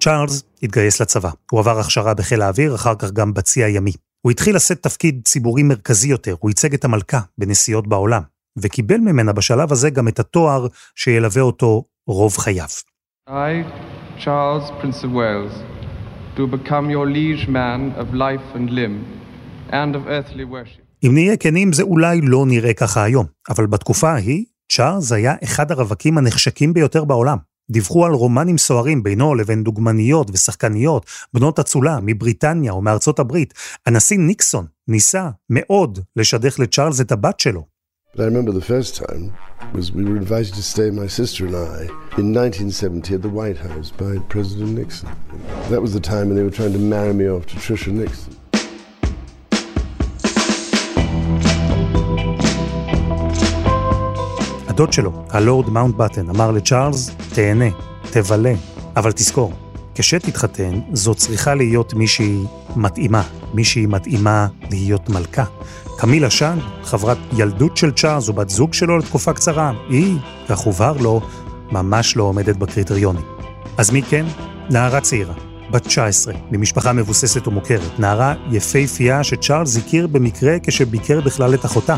צ'ארלס 0.01 0.43
התגייס 0.63 1.01
לצבא. 1.01 1.31
הוא 1.51 1.61
עבר 1.61 1.81
הכשרה 1.81 2.15
בחיל 2.15 2.43
האוויר, 2.43 2.75
אחר 2.75 2.95
כך 2.99 3.11
גם 3.11 3.35
בצי 3.35 3.65
הימי. 3.65 3.93
הוא 4.21 4.31
התחיל 4.31 4.57
לשאת 4.57 4.83
תפקיד 4.83 5.21
ציבורי 5.25 5.63
מרכזי 5.63 6.09
יותר, 6.09 6.35
הוא 6.41 6.51
ייצג 6.51 6.75
את 6.75 6.85
המלכה 6.85 7.21
בנסיעות 7.39 7.87
בעולם, 7.87 8.23
וקיבל 8.59 8.99
ממנה 8.99 9.33
בשלב 9.33 9.73
הזה 9.73 9.91
גם 9.91 10.09
את 10.09 10.21
התואר 10.21 10.67
שילווה 10.95 11.43
אותו 11.43 11.85
רוב 12.07 12.37
חייו. 12.37 12.69
I, 13.29 13.33
Charles, 14.19 14.71
Prince 14.81 15.05
of 15.05 15.13
Wales, 15.13 15.55
do 16.37 16.47
become 16.47 16.91
your 16.91 17.07
liege 17.07 17.49
man 17.49 17.81
of 18.03 18.15
life 18.15 18.57
and 18.57 18.71
limb, 18.71 18.97
and 19.71 19.95
of 19.95 20.07
earthly 20.07 20.45
worship. 20.45 20.83
אם 21.07 21.15
נהיה 21.15 21.37
כנים, 21.37 21.73
זה 21.73 21.83
אולי 21.83 22.21
לא 22.21 22.47
נראה 22.47 22.75
ככה 22.75 23.03
היום, 23.03 23.27
אבל 23.49 23.67
בתקופה 23.67 24.11
ההיא, 24.11 24.45
צ'ארלס 24.73 25.13
היה 25.13 25.35
אחד 25.45 25.73
הרווקים 25.73 26.19
הנחשקים 26.19 26.73
ביותר 26.73 27.05
בעולם. 27.05 27.39
דיווחו 27.71 28.07
על 28.07 28.13
רומנים 28.13 28.59
סוערים 28.59 29.03
בינו 29.03 29.35
לבין 29.35 29.63
דוגמניות 29.63 30.31
ושחקניות, 30.31 31.07
בנות 31.35 31.59
אצולה 31.59 31.99
מבריטניה 32.03 32.73
או 32.73 32.83
מארצות 32.83 33.19
הברית. 33.19 33.55
הנשיא 33.87 34.19
ניקסון 34.19 34.67
ניסה 34.89 35.31
מאוד 35.51 35.99
לשדך 36.17 36.59
לצ'ארלס 36.59 37.01
את 37.01 37.13
הבת 37.13 37.41
שלו. 37.41 37.72
But 38.15 38.25
I 38.25 38.27
remember 38.27 38.53
the 38.53 38.61
first 38.61 38.95
time 38.95 39.33
was 39.73 39.91
we 39.91 40.05
were 40.05 40.19
invited 40.19 40.53
to 40.57 40.63
stay, 40.63 40.91
my 40.91 41.07
sister 41.07 41.47
and 41.47 41.57
I, 41.57 41.79
in 42.21 42.29
1970 42.35 43.15
at 43.15 43.23
the 43.23 43.31
White 43.31 43.57
House 43.57 43.91
by 43.91 44.19
President 44.29 44.73
Nixon. 44.79 45.09
That 45.71 45.81
was 45.81 45.95
the 45.95 46.01
time 46.01 46.27
when 46.29 46.37
they 46.37 46.43
were 46.43 46.51
trying 46.51 46.75
to 46.75 46.79
marry 46.79 47.15
me 47.15 47.27
off 47.31 47.47
to 47.47 47.57
Trisha 47.57 47.91
Nixon. 47.91 48.37
הדוד 54.69 54.93
שלו, 54.93 55.25
הלורד 55.31 55.71
מאונט 55.71 55.95
בטן, 55.95 56.29
אמר 56.29 56.51
לצ'ארלס, 56.51 57.11
תהנה, 57.35 57.71
תבלה, 58.11 58.55
אבל 58.97 59.13
תזכור, 59.13 59.53
כשתתחתן, 59.95 60.81
זו 60.93 61.15
צריכה 61.15 61.55
להיות 61.55 61.95
מישהי 61.95 62.45
מתאימה, 62.77 63.23
מישהי 63.55 63.87
מתאימה 63.87 64.47
להיות 64.71 65.09
מלכה. 65.09 65.45
קמילה 66.03 66.31
שאן, 66.31 66.59
חברת 66.85 67.19
ילדות 67.37 67.77
של 67.77 67.93
צ'ארלס 67.93 68.29
ובת 68.29 68.51
זוג 68.51 68.75
שלו 68.75 68.99
לתקופה 68.99 69.33
קצרה, 69.33 69.73
היא, 69.89 70.17
כך 70.49 70.59
הובהר 70.59 70.97
לו, 70.97 71.21
ממש 71.71 72.17
לא 72.17 72.23
עומדת 72.23 72.57
בקריטריונים. 72.57 73.23
אז 73.79 73.91
מי 73.91 74.03
כן? 74.03 74.27
נערה 74.71 75.01
צעירה, 75.01 75.35
בת 75.71 75.87
19, 75.87 76.35
ממשפחה 76.51 76.93
מבוססת 76.93 77.49
ומוכרת. 77.49 77.99
נערה 77.99 78.35
יפהפייה 78.51 79.25
שצ'ארלס 79.25 79.77
הכיר 79.77 80.07
במקרה 80.07 80.57
כשביקר 80.63 81.21
בכלל 81.21 81.55
את 81.55 81.65
אחותה. 81.65 81.97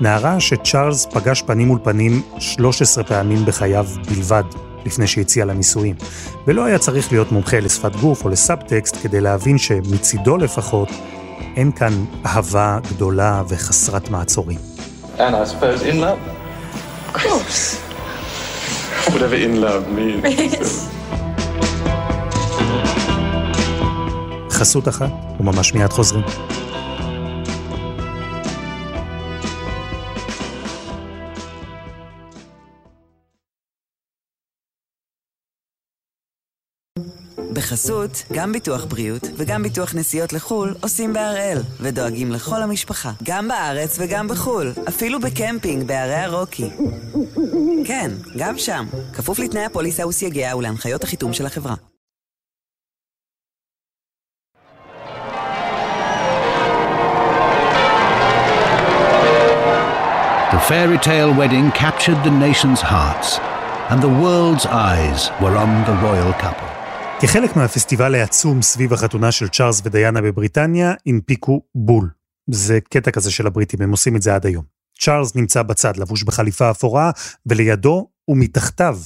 נערה 0.00 0.40
שצ'ארלס 0.40 1.06
פגש 1.06 1.42
פנים 1.42 1.68
מול 1.68 1.78
פנים 1.84 2.22
13 2.38 3.04
פעמים 3.04 3.44
בחייו 3.44 3.86
בלבד, 4.08 4.44
לפני 4.86 5.06
שהציע 5.06 5.44
לה 5.44 5.54
נישואים. 5.54 5.96
ולא 6.46 6.64
היה 6.64 6.78
צריך 6.78 7.12
להיות 7.12 7.32
מומחה 7.32 7.60
לשפת 7.60 7.96
גוף 7.96 8.24
או 8.24 8.28
לסאבטקסט 8.28 8.96
כדי 9.02 9.20
להבין 9.20 9.58
שמצידו 9.58 10.36
לפחות, 10.36 10.88
אין 11.60 11.72
כאן 11.72 12.04
אהבה 12.26 12.78
גדולה 12.90 13.42
וחסרת 13.48 14.10
מעצורים. 14.10 14.58
And 15.16 15.20
I 15.20 15.44
suppose 15.44 15.82
in 15.82 16.00
love. 16.00 16.18
Of 17.08 17.18
course. 17.18 17.76
Whatever 19.06 19.34
in 19.34 19.60
love 19.60 19.84
means. 19.96 20.24
חסות 24.50 24.88
אחת, 24.88 25.10
וממש 25.40 25.74
מיד 25.74 25.92
חוזרים. 25.92 26.24
בחסות, 37.52 38.22
גם 38.32 38.52
ביטוח 38.52 38.84
בריאות 38.84 39.22
וגם 39.36 39.62
ביטוח 39.62 39.94
נסיעות 39.94 40.32
לחו"ל 40.32 40.74
עושים 40.80 41.12
בהראל, 41.12 41.58
ודואגים 41.80 42.32
לכל 42.32 42.62
המשפחה, 42.62 43.12
גם 43.22 43.48
בארץ 43.48 43.96
וגם 44.00 44.28
בחו"ל, 44.28 44.72
אפילו 44.88 45.20
בקמפינג 45.20 45.86
בערי 45.86 46.14
הרוקי. 46.14 46.70
כן, 47.84 48.10
גם 48.38 48.58
שם, 48.58 48.86
כפוף 49.12 49.38
לתנאי 49.38 49.64
הפוליסה 49.64 50.06
וסייגיה 50.06 50.56
ולהנחיות 50.56 51.04
החיתום 51.04 51.32
של 51.32 51.46
החברה. 51.46 51.74
Fairy 60.70 60.98
tale 60.98 61.32
wedding 61.34 61.72
captured 61.72 62.22
the 62.22 62.30
nation's 62.30 62.80
hearts, 62.80 63.40
and 63.90 64.00
the 64.00 64.14
world's 64.22 64.66
eyes 64.66 65.20
were 65.42 65.56
on 65.56 65.70
the 65.88 65.96
royal 66.06 66.32
couple. 66.34 66.79
כחלק 67.22 67.56
מהפסטיבל 67.56 68.14
העצום 68.14 68.62
סביב 68.62 68.92
החתונה 68.92 69.32
של 69.32 69.48
צ'ארלס 69.48 69.80
ודיאנה 69.84 70.22
בבריטניה, 70.22 70.94
הנפיקו 71.06 71.62
בול. 71.74 72.10
זה 72.50 72.78
קטע 72.80 73.10
כזה 73.10 73.30
של 73.30 73.46
הבריטים, 73.46 73.82
הם 73.82 73.90
עושים 73.90 74.16
את 74.16 74.22
זה 74.22 74.34
עד 74.34 74.46
היום. 74.46 74.64
צ'ארלס 75.00 75.36
נמצא 75.36 75.62
בצד, 75.62 75.96
לבוש 75.96 76.22
בחליפה 76.22 76.70
אפורה, 76.70 77.10
ולידו 77.46 78.08
ומתחתיו 78.28 78.98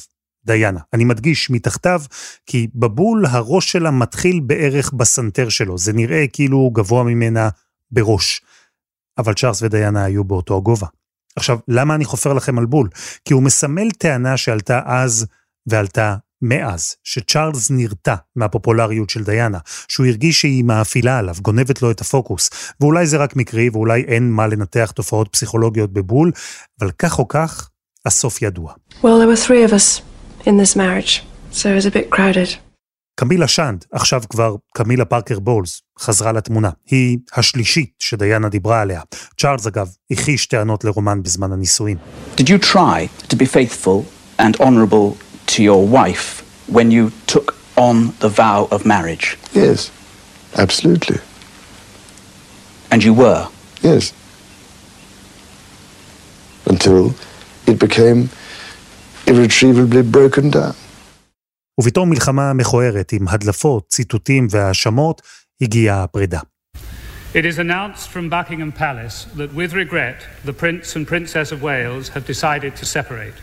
דיאנה. 0.44 0.80
אני 0.92 1.04
מדגיש 1.04 1.50
מתחתיו, 1.50 2.02
כי 2.46 2.68
בבול 2.74 3.26
הראש 3.26 3.72
שלה 3.72 3.90
מתחיל 3.90 4.40
בערך 4.40 4.92
בסנטר 4.92 5.48
שלו. 5.48 5.78
זה 5.78 5.92
נראה 5.92 6.24
כאילו 6.32 6.56
הוא 6.56 6.74
גבוה 6.74 7.04
ממנה 7.04 7.48
בראש. 7.90 8.42
אבל 9.18 9.34
צ'ארלס 9.34 9.62
ודיאנה 9.62 10.04
היו 10.04 10.24
באותו 10.24 10.56
הגובה. 10.56 10.86
עכשיו, 11.36 11.58
למה 11.68 11.94
אני 11.94 12.04
חופר 12.04 12.32
לכם 12.32 12.58
על 12.58 12.66
בול? 12.66 12.88
כי 13.24 13.34
הוא 13.34 13.42
מסמל 13.42 13.90
טענה 13.90 14.36
שעלתה 14.36 14.80
אז 14.86 15.26
ועלתה 15.66 16.16
מאז, 16.48 16.96
שצ'ארלס 17.04 17.70
נרתע 17.70 18.14
מהפופולריות 18.36 19.10
של 19.10 19.24
דיאנה, 19.24 19.58
שהוא 19.88 20.06
הרגיש 20.06 20.40
שהיא 20.40 20.64
מאפילה 20.64 21.18
עליו, 21.18 21.34
גונבת 21.42 21.82
לו 21.82 21.90
את 21.90 22.00
הפוקוס, 22.00 22.50
ואולי 22.80 23.06
זה 23.06 23.16
רק 23.16 23.36
מקרי 23.36 23.68
ואולי 23.72 24.02
אין 24.02 24.30
מה 24.30 24.46
לנתח 24.46 24.90
תופעות 24.94 25.28
פסיכולוגיות 25.32 25.92
בבול, 25.92 26.32
אבל 26.80 26.90
כך 26.98 27.18
או 27.18 27.28
כך, 27.28 27.68
הסוף 28.06 28.42
ידוע. 28.42 28.72
Well, 28.72 29.02
there 29.02 29.28
were 29.28 29.48
three 29.48 29.64
of 29.68 29.72
us 29.72 30.02
in 30.46 30.56
this 30.62 30.76
marriage, 30.76 31.22
so 31.52 31.68
it 31.68 31.76
was 31.82 31.86
a 31.86 31.90
bit 31.90 32.16
crowded. 32.16 32.56
קמילה 33.20 33.48
שאנד, 33.48 33.84
עכשיו 33.92 34.22
כבר 34.30 34.56
קמילה 34.76 35.04
פארקר 35.04 35.38
בולס, 35.38 35.82
חזרה 35.98 36.32
לתמונה. 36.32 36.70
היא 36.86 37.18
השלישית 37.34 37.90
שדיאנה 37.98 38.48
דיברה 38.48 38.80
עליה. 38.80 39.00
צ'ארלס, 39.40 39.66
אגב, 39.66 39.88
הכחיש 40.10 40.46
טענות 40.46 40.84
לרומן 40.84 41.22
בזמן 41.22 41.52
הנישואים. 41.52 41.96
Did 42.36 42.44
you 42.44 42.72
try 42.72 43.08
to 43.28 43.36
be 43.36 43.46
faithful 43.46 44.04
and 44.40 44.60
honourable 44.60 45.33
to 45.47 45.63
your 45.63 45.85
wife 45.87 46.43
when 46.67 46.91
you 46.91 47.11
took 47.27 47.55
on 47.75 48.13
the 48.19 48.29
vow 48.29 48.67
of 48.71 48.85
marriage? 48.85 49.37
Yes, 49.53 49.91
absolutely. 50.57 51.19
And 52.91 53.03
you 53.03 53.13
were? 53.13 53.47
Yes. 53.81 54.13
Until 56.65 57.13
it 57.67 57.79
became 57.79 58.29
irretrievably 59.27 60.03
broken 60.03 60.49
down. 60.49 60.73
ובתום 61.79 62.09
מלחמה 62.09 62.53
מכוערת 62.53 63.11
עם 63.11 63.27
הדלפות, 63.27 63.87
ציטוטים 63.89 64.47
והאשמות, 64.51 65.21
הגיעה 65.61 66.03
הפרידה. 66.03 66.39
It 67.33 67.45
is 67.45 67.59
announced 67.59 68.09
from 68.09 68.27
Buckingham 68.27 68.71
Palace 68.71 69.27
that 69.37 69.53
with 69.53 69.73
regret 69.73 70.17
the 70.45 70.53
Prince 70.53 70.95
and 70.95 71.07
Princess 71.07 71.51
of 71.51 71.61
Wales 71.61 72.09
have 72.09 72.25
decided 72.25 72.75
to 72.75 72.85
separate. 72.85 73.35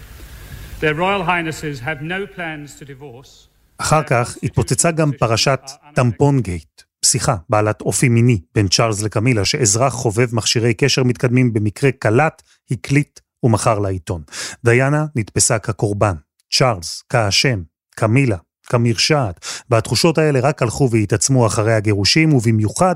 אחר 3.77 4.03
כך 4.03 4.37
התפוצצה 4.43 4.91
גם 4.91 5.11
פרשת 5.19 5.59
טמפון 5.93 6.39
גייט, 6.39 6.81
שיחה 7.05 7.35
בעלת 7.49 7.81
אופי 7.81 8.09
מיני 8.09 8.41
בין 8.55 8.67
צ'ארלס 8.67 9.01
לקמילה, 9.01 9.45
שאזרח 9.45 9.93
חובב 9.93 10.35
מכשירי 10.35 10.73
קשר 10.73 11.03
מתקדמים 11.03 11.53
במקרה 11.53 11.91
קלט, 11.91 12.41
הקליט 12.71 13.19
ומכר 13.43 13.79
לעיתון. 13.79 14.21
דיאנה 14.63 15.05
נתפסה 15.15 15.59
כקורבן, 15.59 16.15
צ'ארלס 16.53 17.03
כאשם, 17.09 17.61
קמילה 17.95 18.37
כמרשעת, 18.63 19.45
והתחושות 19.69 20.17
האלה 20.17 20.39
רק 20.39 20.61
הלכו 20.61 20.89
והתעצמו 20.91 21.47
אחרי 21.47 21.73
הגירושים, 21.73 22.33
ובמיוחד 22.33 22.95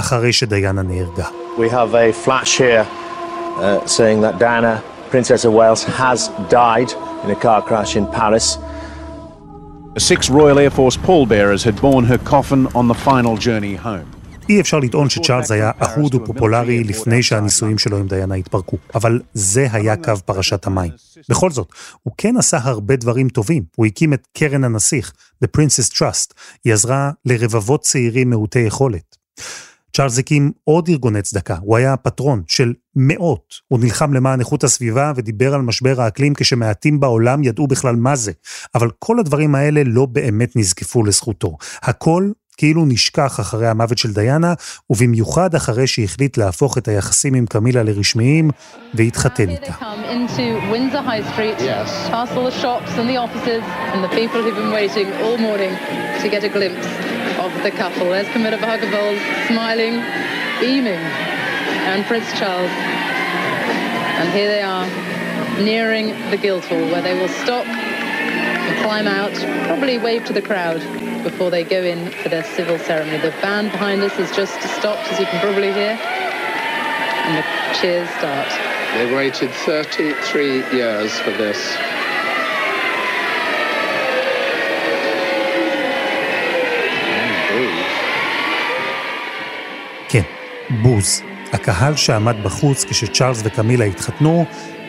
אחרי 0.00 0.32
שדיאנה 0.32 0.82
נהרגה. 0.82 1.28
We 1.58 1.70
have 1.70 1.94
a 1.94 2.26
flash 2.26 2.58
here 2.58 2.86
uh, 3.58 3.86
saying 3.86 4.20
that 4.20 4.38
Diana, 4.38 4.97
Princess 5.14 5.44
of 5.44 5.52
Wales, 5.60 5.82
has 6.02 6.20
died 6.60 6.90
in 7.24 7.30
a 7.36 7.38
car 7.44 7.60
crash 7.68 7.92
in 7.96 8.06
Paris. 8.18 8.46
Six 10.10 10.20
Royal 10.30 10.58
Air 10.64 10.70
Force 10.78 10.96
pallbearers 11.08 11.62
had 11.68 11.76
borne 11.86 12.04
her 12.12 12.20
coffin 12.32 12.62
on 12.78 12.84
the 12.92 12.98
final 13.08 13.36
journey 13.36 13.76
home. 13.76 14.18
אי 14.48 14.60
אפשר 14.60 14.78
לטעון 14.78 15.10
שצ'ארלס 15.10 15.50
היה 15.50 15.70
אהוד 15.82 16.14
ופופולרי 16.14 16.84
לפני 16.84 17.22
שהנישואים 17.22 17.78
שלו 17.78 17.98
עם 17.98 18.06
דיאנה 18.06 18.34
התפרקו, 18.34 18.76
אבל 18.94 19.20
זה 19.34 19.66
היה 19.72 19.96
קו 19.96 20.12
פרשת 20.24 20.66
המים. 20.66 20.90
בכל 21.28 21.50
זאת, 21.50 21.68
הוא 22.02 22.14
כן 22.16 22.36
עשה 22.36 22.58
הרבה 22.62 22.96
דברים 22.96 23.28
טובים. 23.28 23.62
הוא 23.76 23.86
הקים 23.86 24.12
את 24.12 24.26
קרן 24.38 24.64
הנסיך, 24.64 25.12
The 25.44 25.48
Princess 25.56 25.92
Trust. 25.94 26.34
היא 26.64 26.72
עזרה 26.72 27.10
לרבבות 27.24 27.80
צעירים 27.80 28.30
מעוטי 28.30 28.58
יכולת. 28.58 29.16
צ'ארלס 29.98 30.18
הקים 30.18 30.52
עוד 30.64 30.88
ארגוני 30.88 31.22
צדקה, 31.22 31.56
הוא 31.60 31.76
היה 31.76 31.96
פטרון 31.96 32.42
של 32.46 32.72
מאות. 32.96 33.54
הוא 33.68 33.80
נלחם 33.80 34.12
למען 34.12 34.40
איכות 34.40 34.64
הסביבה 34.64 35.12
ודיבר 35.16 35.54
על 35.54 35.62
משבר 35.62 36.00
האקלים 36.00 36.34
כשמעטים 36.34 37.00
בעולם 37.00 37.44
ידעו 37.44 37.66
בכלל 37.66 37.96
מה 37.96 38.16
זה. 38.16 38.32
אבל 38.74 38.90
כל 38.98 39.18
הדברים 39.18 39.54
האלה 39.54 39.82
לא 39.84 40.06
באמת 40.06 40.56
נזקפו 40.56 41.04
לזכותו. 41.04 41.56
הכל 41.82 42.30
כאילו 42.56 42.84
נשכח 42.86 43.40
אחרי 43.40 43.68
המוות 43.68 43.98
של 43.98 44.12
דיאנה, 44.12 44.54
ובמיוחד 44.90 45.54
אחרי 45.54 45.86
שהחליט 45.86 46.36
להפוך 46.36 46.78
את 46.78 46.88
היחסים 46.88 47.34
עם 47.34 47.46
קמילה 47.46 47.82
לרשמיים 47.82 48.50
והתחתן 48.94 49.48
איתה. 49.48 49.72
Of 57.54 57.62
the 57.62 57.70
couple. 57.70 58.10
There's 58.10 58.28
Camilla 58.28 58.58
Bhagabold 58.58 59.18
smiling, 59.46 60.02
beaming. 60.60 61.00
and 61.88 62.04
Prince 62.04 62.30
Charles. 62.38 62.70
And 62.70 64.28
here 64.32 64.48
they 64.48 64.62
are, 64.62 64.86
nearing 65.62 66.08
the 66.30 66.36
Guildhall, 66.36 66.90
where 66.90 67.02
they 67.02 67.18
will 67.18 67.28
stop 67.28 67.66
and 67.66 68.84
climb 68.84 69.06
out, 69.06 69.32
probably 69.66 69.98
wave 69.98 70.24
to 70.26 70.32
the 70.32 70.42
crowd 70.42 70.80
before 71.22 71.50
they 71.50 71.64
go 71.64 71.82
in 71.82 72.10
for 72.10 72.28
their 72.28 72.44
civil 72.44 72.78
ceremony. 72.78 73.18
The 73.18 73.30
band 73.40 73.72
behind 73.72 74.02
us 74.02 74.12
has 74.12 74.34
just 74.36 74.60
stopped, 74.78 75.10
as 75.12 75.18
you 75.18 75.26
can 75.26 75.40
probably 75.40 75.72
hear, 75.72 75.98
and 77.24 77.38
the 77.38 77.78
cheers 77.80 78.08
start. 78.18 78.48
They 78.94 79.14
waited 79.14 79.50
33 79.50 80.76
years 80.76 81.18
for 81.20 81.30
this. 81.30 81.97
בוז. 90.70 91.22
הקהל 91.52 91.96
שעמד 91.96 92.36
בחוץ 92.44 92.84
כשצ'ארלס 92.84 93.42
וקמילה 93.44 93.84
התחתנו, 93.84 94.44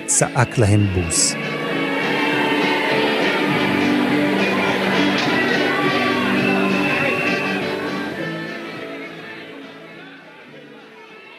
צעק 0.06 0.58
להם 0.58 0.88
בוז. 0.94 1.34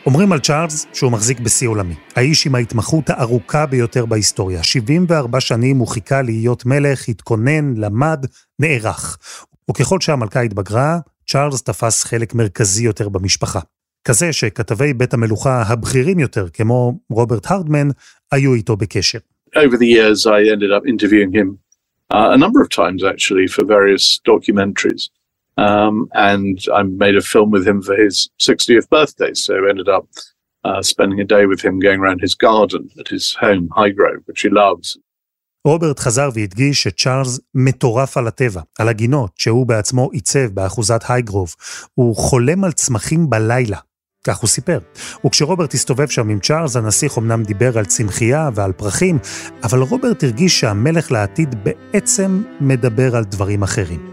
אומרים 0.07 0.33
על 0.33 0.41
צ'ארלס 0.41 0.87
שהוא 0.93 1.13
מחזיק 1.13 1.41
בשיא 1.41 1.69
עולמי. 1.69 1.95
האיש 2.17 2.47
עם 2.47 2.55
ההתמחות 2.55 3.11
הארוכה 3.11 3.67
ביותר 3.67 4.07
בהיסטוריה. 4.07 4.63
74 4.63 5.41
שנים 5.41 5.79
הוא 5.79 5.89
חיכה 5.89 6.23
להיות 6.23 6.67
מלך, 6.67 7.09
התכונן, 7.09 7.75
למד, 7.77 8.27
נערך. 8.59 9.19
וככל 9.71 10.01
שהמלכה 10.01 10.41
התבגרה, 10.41 10.99
צ'ארלס 11.27 11.63
תפס 11.63 12.05
חלק 12.05 12.35
מרכזי 12.35 12.85
יותר 12.85 13.09
במשפחה. 13.09 13.61
כזה 14.04 14.33
שכתבי 14.33 14.95
בית 14.95 15.14
המלוכה 15.14 15.62
הבכירים 15.66 16.19
יותר, 16.19 16.49
כמו 16.52 16.99
רוברט 17.11 17.47
הרדמן, 17.50 17.88
היו 18.33 18.54
איתו 18.54 18.76
בקשר. 18.76 19.19
Over 19.57 19.76
the 19.76 19.90
years 19.97 20.26
I 20.26 20.40
ended 20.54 20.73
up 20.76 20.85
interviewing 20.87 21.33
him 21.38 21.59
uh, 22.14 22.30
a 22.37 22.38
number 22.45 22.61
of 22.64 22.69
times 22.80 23.00
actually 23.12 23.47
for 23.54 23.64
various 23.64 24.04
documentaries. 24.33 25.02
Um, 25.57 26.09
and 26.30 26.57
I 26.78 26.83
made 27.04 27.16
a 27.16 27.25
film 27.33 27.50
with 27.50 27.64
him 27.71 27.83
for 27.83 27.97
his 28.04 28.14
60th 28.49 28.88
birthday, 28.88 29.33
so 29.35 29.52
ended 29.73 29.88
up 29.88 30.07
uh, 30.64 30.83
spending 30.83 31.21
a 31.21 31.28
day 31.37 31.45
with 31.47 31.61
him 31.66 31.75
going 31.78 32.00
around 32.00 32.21
his 32.21 32.35
garden 32.35 32.88
at 33.00 33.09
his 33.09 33.25
home, 33.35 33.69
Highgrove, 33.78 34.23
which 34.26 34.42
he 34.42 34.50
loves. 34.50 34.99
רוברט 35.64 35.99
חזר 35.99 36.28
והדגיש 36.35 36.83
שצ'ארלס 36.83 37.40
מטורף 37.54 38.16
על 38.16 38.26
הטבע, 38.26 38.61
על 38.78 38.88
הגינות, 38.88 39.30
שהוא 39.37 39.66
בעצמו 39.66 40.11
עיצב 40.12 40.47
באחוזת 40.54 41.00
הייגרוב. 41.09 41.54
הוא 41.95 42.16
חולם 42.16 42.64
על 42.64 42.73
צמחים 42.73 43.30
בלילה, 43.30 43.78
כך 44.27 44.37
הוא 44.37 44.49
סיפר. 44.49 44.79
וכשרוברט 45.27 45.75
הסתובב 45.75 46.09
שם 46.09 46.29
עם 46.29 46.41
צ'ארלס, 46.41 46.77
הנסיך 46.77 47.19
אמנם 47.19 47.43
דיבר 47.43 47.79
על 47.79 47.85
צמחייה 47.85 48.50
ועל 48.55 48.73
פרחים, 48.73 49.19
אבל 49.65 49.79
רוברט 49.79 50.25
הרגיש 50.25 50.61
שהמלך 50.61 51.12
לעתיד 51.12 51.55
בעצם 51.65 52.43
מדבר 52.61 53.17
על 53.17 53.25
דברים 53.25 53.62
אחרים. 53.62 54.11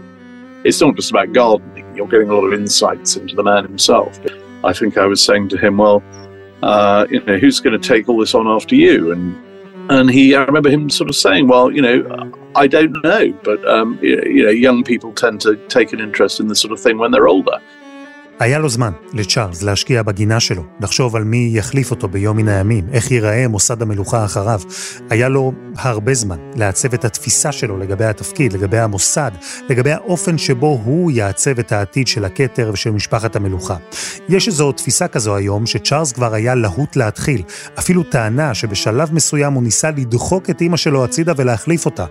It's 0.64 0.80
not 0.80 0.96
just 0.96 1.10
about 1.10 1.32
gardening, 1.32 1.86
you're 1.94 2.10
getting 2.14 2.30
a 2.30 2.34
lot 2.34 2.46
of 2.48 2.52
insights 2.62 3.16
into 3.16 3.34
the 3.36 3.44
man 3.50 3.62
himself. 3.70 4.12
I 4.64 4.72
think 4.78 4.92
I 5.04 5.06
was 5.12 5.20
saying 5.28 5.46
to 5.52 5.58
him, 5.64 5.74
well, 5.84 5.98
uh, 6.62 7.06
you 7.12 7.20
know, 7.26 7.36
who's 7.42 7.60
going 7.64 7.76
to 7.80 7.84
take 7.92 8.04
all 8.08 8.18
this 8.24 8.34
on 8.34 8.46
after 8.58 8.74
you? 8.86 9.12
And 9.12 9.24
and 9.96 10.10
he, 10.16 10.24
I 10.34 10.42
remember 10.50 10.70
him 10.76 10.82
sort 10.90 11.08
of 11.12 11.16
saying, 11.16 11.44
well, 11.52 11.66
you 11.76 11.82
know, 11.86 11.96
I 12.62 12.66
don't 12.76 12.94
know, 13.08 13.24
but 13.48 13.60
um, 13.76 13.98
you 14.02 14.42
know, 14.44 14.56
young 14.68 14.84
people 14.84 15.10
tend 15.24 15.36
to 15.46 15.50
take 15.76 15.88
an 15.94 16.00
interest 16.00 16.34
in 16.40 16.48
this 16.48 16.60
sort 16.64 16.72
of 16.76 16.80
thing 16.80 16.96
when 17.02 17.10
they're 17.12 17.30
older. 17.36 17.58
היה 18.40 18.58
לו 18.58 18.68
זמן 18.68 18.92
לצ'ארלס 19.12 19.62
להשקיע 19.62 20.02
בגינה 20.02 20.40
שלו, 20.40 20.62
לחשוב 20.80 21.16
על 21.16 21.24
מי 21.24 21.50
יחליף 21.52 21.90
אותו 21.90 22.08
ביום 22.08 22.36
מן 22.36 22.48
הימים, 22.48 22.84
איך 22.92 23.10
ייראה 23.10 23.48
מוסד 23.48 23.82
המלוכה 23.82 24.24
אחריו. 24.24 24.60
היה 25.10 25.28
לו 25.28 25.52
הרבה 25.76 26.14
זמן 26.14 26.36
לעצב 26.56 26.94
את 26.94 27.04
התפיסה 27.04 27.52
שלו 27.52 27.78
לגבי 27.78 28.04
התפקיד, 28.04 28.52
לגבי 28.52 28.78
המוסד, 28.78 29.30
לגבי 29.68 29.92
האופן 29.92 30.38
שבו 30.38 30.80
הוא 30.84 31.10
יעצב 31.10 31.58
את 31.58 31.72
העתיד 31.72 32.06
של 32.06 32.24
הכתר 32.24 32.70
ושל 32.72 32.90
משפחת 32.90 33.36
המלוכה. 33.36 33.76
יש 34.28 34.48
איזו 34.48 34.72
תפיסה 34.72 35.08
כזו 35.08 35.36
היום 35.36 35.66
שצ'ארלס 35.66 36.12
כבר 36.12 36.34
היה 36.34 36.54
להוט 36.54 36.96
להתחיל, 36.96 37.42
אפילו 37.78 38.02
טענה 38.02 38.54
שבשלב 38.54 39.14
מסוים 39.14 39.52
הוא 39.52 39.62
ניסה 39.62 39.90
לדחוק 39.90 40.50
את 40.50 40.60
אימא 40.60 40.76
שלו 40.76 41.04
הצידה 41.04 41.32
ולהחליף 41.36 41.86
אותה. 41.86 42.04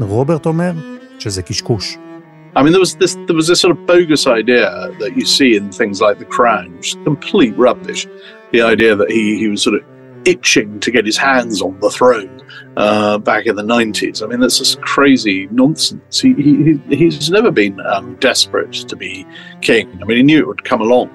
רוברט 0.00 0.46
אומר 0.46 0.72
שזה 1.18 1.42
קשקוש. 1.42 2.07
I 2.56 2.62
mean, 2.62 2.72
there 2.72 2.80
was 2.80 2.96
this 2.96 3.16
there 3.26 3.36
was 3.36 3.46
this 3.46 3.60
sort 3.60 3.76
of 3.76 3.86
bogus 3.86 4.26
idea 4.26 4.90
that 4.98 5.16
you 5.16 5.24
see 5.24 5.56
in 5.56 5.70
things 5.70 6.00
like 6.00 6.18
The 6.18 6.24
Crown, 6.24 6.76
which 6.76 6.96
is 6.96 7.02
complete 7.04 7.56
rubbish. 7.56 8.06
The 8.52 8.62
idea 8.62 8.96
that 8.96 9.10
he 9.10 9.38
he 9.38 9.48
was 9.48 9.62
sort 9.62 9.76
of 9.76 9.84
itching 10.24 10.80
to 10.80 10.90
get 10.90 11.06
his 11.06 11.16
hands 11.16 11.62
on 11.62 11.78
the 11.80 11.90
throne 11.90 12.42
uh, 12.76 13.18
back 13.18 13.46
in 13.46 13.56
the 13.56 13.62
nineties. 13.62 14.22
I 14.22 14.26
mean, 14.26 14.40
that's 14.40 14.58
just 14.58 14.80
crazy 14.80 15.46
nonsense. 15.50 16.20
He, 16.20 16.34
he 16.34 16.96
he's 16.96 17.30
never 17.30 17.50
been 17.50 17.80
um, 17.86 18.16
desperate 18.16 18.72
to 18.72 18.96
be 18.96 19.26
king. 19.60 19.88
I 20.02 20.04
mean, 20.04 20.16
he 20.16 20.22
knew 20.22 20.40
it 20.40 20.46
would 20.46 20.64
come 20.64 20.80
along, 20.80 21.10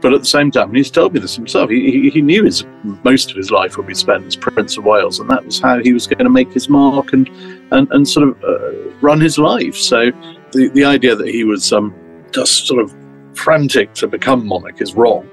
but 0.00 0.14
at 0.14 0.20
the 0.20 0.26
same 0.26 0.50
time, 0.50 0.68
and 0.68 0.76
he's 0.76 0.90
told 0.90 1.12
me 1.12 1.20
this 1.20 1.36
himself. 1.36 1.70
He 1.70 1.90
he, 1.90 2.10
he 2.10 2.22
knew 2.22 2.44
his 2.44 2.64
most 3.04 3.30
of 3.30 3.36
his 3.36 3.50
life 3.50 3.76
would 3.76 3.86
be 3.86 3.94
spent 3.94 4.24
as 4.24 4.36
Prince 4.36 4.78
of 4.78 4.84
Wales, 4.84 5.18
and 5.18 5.28
that 5.28 5.44
was 5.44 5.60
how 5.60 5.80
he 5.80 5.92
was 5.92 6.06
going 6.06 6.24
to 6.24 6.30
make 6.30 6.52
his 6.52 6.68
mark 6.68 7.12
and 7.12 7.28
and 7.72 7.88
and 7.90 8.08
sort 8.08 8.28
of 8.28 8.44
uh, 8.44 8.90
run 9.00 9.20
his 9.20 9.38
life. 9.38 9.76
So. 9.76 10.12
The, 10.52 10.70
the 10.78 10.84
idea 10.84 11.14
that 11.14 11.28
he 11.28 11.44
was 11.44 11.72
um, 11.72 11.92
just 12.32 12.66
sort 12.66 12.80
of 12.82 12.88
frantic 13.34 13.92
to 14.00 14.06
become 14.08 14.46
monarch 14.46 14.80
is 14.80 14.94
wrong. 14.94 15.26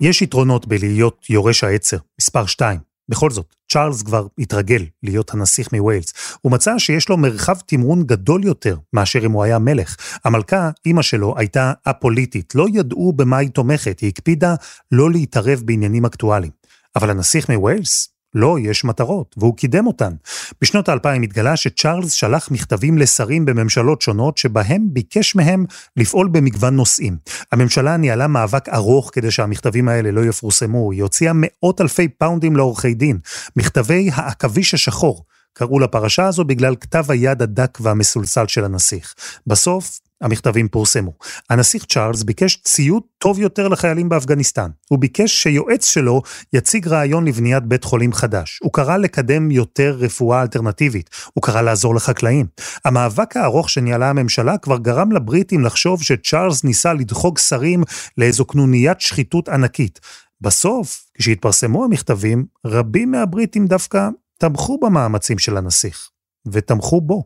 יש 0.00 0.22
יתרונות 0.22 0.66
בלהיות 0.66 1.30
יורש 1.30 1.64
העצר, 1.64 1.96
מספר 2.20 2.46
2. 2.46 2.78
בכל 3.08 3.30
זאת, 3.30 3.54
צ'ארלס 3.72 4.02
כבר 4.02 4.26
התרגל 4.38 4.84
להיות 5.02 5.34
הנסיך 5.34 5.72
מווילס. 5.72 6.12
הוא 6.42 6.52
מצא 6.52 6.78
שיש 6.78 7.08
לו 7.08 7.16
מרחב 7.16 7.54
תמרון 7.66 8.02
גדול 8.02 8.44
יותר 8.44 8.76
מאשר 8.92 9.26
אם 9.26 9.30
הוא 9.30 9.42
היה 9.42 9.58
מלך. 9.58 9.96
המלכה, 10.24 10.70
אימא 10.86 11.02
שלו, 11.02 11.34
הייתה 11.36 11.72
א-פוליטית, 11.84 12.54
לא 12.54 12.66
ידעו 12.72 13.12
במה 13.12 13.36
היא 13.36 13.50
תומכת, 13.50 14.00
היא 14.00 14.08
הקפידה 14.08 14.54
לא 14.92 15.10
להתערב 15.10 15.62
בעניינים 15.64 16.04
אקטואליים. 16.04 16.52
אבל 16.96 17.10
הנסיך 17.10 17.50
מווילס, 17.50 18.13
לא, 18.34 18.56
יש 18.60 18.84
מטרות, 18.84 19.34
והוא 19.38 19.56
קידם 19.56 19.86
אותן. 19.86 20.12
בשנות 20.60 20.88
האלפיים 20.88 21.22
התגלה 21.22 21.56
שצ'ארלס 21.56 22.12
שלח 22.12 22.50
מכתבים 22.50 22.98
לשרים 22.98 23.44
בממשלות 23.44 24.02
שונות, 24.02 24.38
שבהם 24.38 24.86
ביקש 24.92 25.34
מהם 25.34 25.64
לפעול 25.96 26.28
במגוון 26.28 26.76
נושאים. 26.76 27.16
הממשלה 27.52 27.96
ניהלה 27.96 28.26
מאבק 28.26 28.68
ארוך 28.68 29.10
כדי 29.12 29.30
שהמכתבים 29.30 29.88
האלה 29.88 30.10
לא 30.10 30.24
יפורסמו, 30.24 30.92
היא 30.92 31.02
הוציאה 31.02 31.32
מאות 31.34 31.80
אלפי 31.80 32.08
פאונדים 32.08 32.56
לעורכי 32.56 32.94
דין. 32.94 33.18
מכתבי 33.56 34.10
העכביש 34.12 34.74
השחור. 34.74 35.24
קראו 35.52 35.78
לפרשה 35.78 36.26
הזו 36.26 36.44
בגלל 36.44 36.76
כתב 36.80 37.04
היד 37.08 37.42
הדק 37.42 37.78
והמסולסל 37.80 38.46
של 38.46 38.64
הנסיך. 38.64 39.14
בסוף, 39.46 40.00
המכתבים 40.24 40.68
פורסמו. 40.68 41.12
הנסיך 41.50 41.84
צ'ארלס 41.84 42.22
ביקש 42.22 42.56
ציות 42.56 43.04
טוב 43.18 43.38
יותר 43.38 43.68
לחיילים 43.68 44.08
באפגניסטן. 44.08 44.70
הוא 44.88 44.98
ביקש 44.98 45.42
שיועץ 45.42 45.84
שלו 45.86 46.22
יציג 46.52 46.88
רעיון 46.88 47.28
לבניית 47.28 47.62
בית 47.62 47.84
חולים 47.84 48.12
חדש. 48.12 48.60
הוא 48.62 48.72
קרא 48.72 48.96
לקדם 48.96 49.50
יותר 49.50 49.96
רפואה 49.98 50.42
אלטרנטיבית. 50.42 51.10
הוא 51.34 51.42
קרא 51.42 51.62
לעזור 51.62 51.94
לחקלאים. 51.94 52.46
המאבק 52.84 53.36
הארוך 53.36 53.70
שניהלה 53.70 54.10
הממשלה 54.10 54.58
כבר 54.58 54.78
גרם 54.78 55.12
לבריטים 55.12 55.64
לחשוב 55.64 56.02
שצ'ארלס 56.02 56.64
ניסה 56.64 56.92
לדחוק 56.92 57.38
שרים 57.38 57.82
לאיזו 58.18 58.44
קנוניית 58.44 59.00
שחיתות 59.00 59.48
ענקית. 59.48 60.00
בסוף, 60.40 61.06
כשהתפרסמו 61.14 61.84
המכתבים, 61.84 62.44
רבים 62.66 63.10
מהבריטים 63.10 63.66
דווקא 63.66 64.08
תמכו 64.38 64.78
במאמצים 64.78 65.38
של 65.38 65.56
הנסיך, 65.56 66.10
ותמכו 66.52 67.00
בו. 67.00 67.24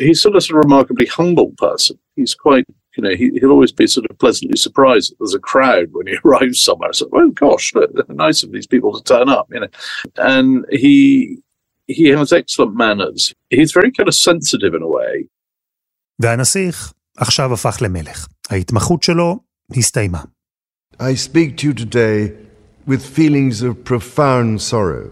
He's 0.00 0.20
sort 0.22 0.34
of 0.34 0.44
a 0.50 0.54
remarkably 0.64 1.06
humble 1.06 1.50
person. 1.64 2.03
He's 2.15 2.35
quite, 2.35 2.65
you 2.95 3.03
know, 3.03 3.15
he, 3.15 3.31
he'll 3.39 3.51
always 3.51 3.71
be 3.71 3.87
sort 3.87 4.09
of 4.09 4.17
pleasantly 4.17 4.57
surprised 4.57 5.11
that 5.11 5.17
there's 5.19 5.33
a 5.33 5.39
crowd 5.39 5.87
when 5.91 6.07
he 6.07 6.17
arrives 6.25 6.61
somewhere. 6.61 6.93
So, 6.93 7.09
oh 7.13 7.29
gosh, 7.31 7.73
look, 7.75 7.91
nice 8.09 8.43
of 8.43 8.51
these 8.51 8.67
people 8.67 8.91
to 8.93 9.03
turn 9.03 9.29
up, 9.29 9.47
you 9.51 9.61
know. 9.61 9.67
And 10.17 10.65
he 10.71 11.39
he 11.87 12.07
has 12.09 12.31
excellent 12.31 12.75
manners. 12.75 13.33
He's 13.49 13.71
very 13.71 13.91
kind 13.91 14.07
of 14.07 14.15
sensitive 14.15 14.73
in 14.73 14.81
a 14.81 14.87
way. 14.87 15.27
והנסיך 16.19 16.93
עכשיו 17.17 17.53
הפך 17.53 17.77
למלך. 17.81 18.27
ההתמחות 18.49 19.03
שלו 19.03 19.39
הסתיימה. 19.77 20.23
I 20.99 21.15
speak 21.15 21.57
to 21.57 21.67
you 21.67 21.73
today 21.73 22.31
with 22.85 23.01
feelings 23.01 23.61
of 23.61 23.83
profound 23.85 24.61
sorrow. 24.61 25.11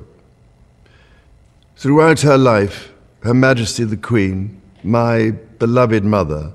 Throughout 1.77 2.21
her 2.21 2.37
life, 2.37 2.91
Her 3.27 3.33
Majesty 3.33 3.83
the 3.83 3.97
Queen, 3.97 4.61
my 4.83 5.31
beloved 5.59 6.05
mother, 6.05 6.53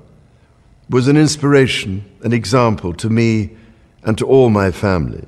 was 0.90 1.08
an 1.08 1.16
inspiration, 1.16 2.02
an 2.22 2.32
example 2.32 2.92
to 3.02 3.08
me 3.10 3.50
and 4.06 4.16
to 4.18 4.24
all 4.26 4.48
my 4.50 4.70
family. 4.70 5.24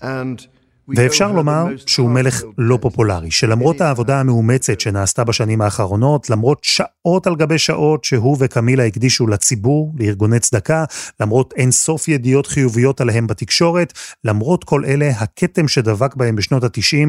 And 0.00 0.46
ואפשר 0.88 1.32
לומר 1.32 1.66
שהוא 1.86 2.10
מלך 2.10 2.42
לא 2.58 2.78
פופולרי, 2.80 3.30
שלמרות 3.30 3.80
העבודה 3.80 4.20
המאומצת 4.20 4.80
שנעשתה 4.80 5.24
בשנים 5.24 5.60
האחרונות, 5.60 6.30
למרות 6.30 6.64
שעות 6.64 7.26
על 7.26 7.36
גבי 7.36 7.58
שעות 7.58 8.04
שהוא 8.04 8.36
וקמילה 8.40 8.84
הקדישו 8.84 9.26
לציבור, 9.26 9.92
לארגוני 9.98 10.40
צדקה, 10.40 10.84
למרות 11.20 11.54
אין 11.56 11.70
סוף 11.70 12.08
ידיעות 12.08 12.46
חיוביות 12.46 13.00
עליהם 13.00 13.26
בתקשורת, 13.26 13.92
למרות 14.24 14.64
כל 14.64 14.84
אלה, 14.84 15.10
הכתם 15.10 15.68
שדבק 15.68 16.14
בהם 16.14 16.36
בשנות 16.36 16.64
ה-90 16.64 17.08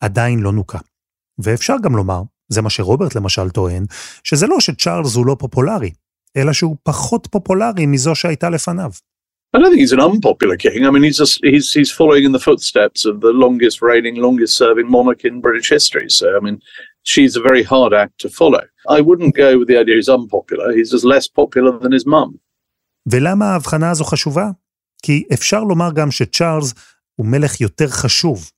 עדיין 0.00 0.38
לא 0.38 0.52
נוקה. 0.52 0.78
ואפשר 1.38 1.76
גם 1.82 1.96
לומר, 1.96 2.22
זה 2.48 2.62
מה 2.62 2.70
שרוברט 2.70 3.14
למשל 3.14 3.50
טוען, 3.50 3.84
שזה 4.24 4.46
לא 4.46 4.60
שצ'ארלס 4.60 5.14
הוא 5.14 5.26
לא 5.26 5.36
פופולרי, 5.38 5.90
אלא 6.36 6.52
שהוא 6.52 6.76
פחות 6.82 7.26
פופולרי 7.30 7.86
מזו 7.86 8.14
שהייתה 8.14 8.50
לפניו. 8.50 8.90
I 9.54 9.60
don't 9.60 9.70
think 9.70 9.82
he's 9.86 9.92
an 9.92 10.00
unpopular 10.00 10.56
king. 10.56 10.84
I 10.84 10.90
mean, 10.90 11.04
he's 11.08 11.18
just 11.24 11.38
he's 11.44 11.66
he's 11.78 11.92
following 12.00 12.24
in 12.28 12.32
the 12.32 12.44
footsteps 12.48 13.00
of 13.10 13.14
the 13.20 13.32
longest 13.44 13.76
reigning, 13.88 14.16
longest 14.26 14.52
serving 14.62 14.88
monarch 14.96 15.22
in 15.28 15.34
British 15.46 15.68
history. 15.76 16.08
So, 16.18 16.26
I 16.38 16.40
mean, 16.46 16.56
she's 17.12 17.32
a 17.40 17.42
very 17.48 17.64
hard 17.72 17.92
act 18.02 18.14
to 18.24 18.28
follow. 18.40 18.64
I 18.96 19.00
wouldn't 19.08 19.34
go 19.44 19.50
with 19.58 19.68
the 19.70 19.78
idea 19.82 19.94
he's 20.00 20.12
unpopular. 20.18 20.66
He's 20.78 20.90
just 20.94 21.04
less 21.14 21.26
popular 21.40 21.72
than 21.82 21.92
his 21.92 22.04
mum. 22.06 22.38
ולמה 23.06 23.52
ההבחנה 23.52 23.90
הזו 23.90 24.04
חשובה? 24.04 24.50
כי 25.02 25.24
אפשר 25.34 25.64
לומר 25.64 25.92
גם 25.94 26.10
שצ'ארלס 26.10 26.74
הוא 27.14 27.26
מלך 27.26 27.60
יותר 27.60 27.88
חשוב, 27.88 28.50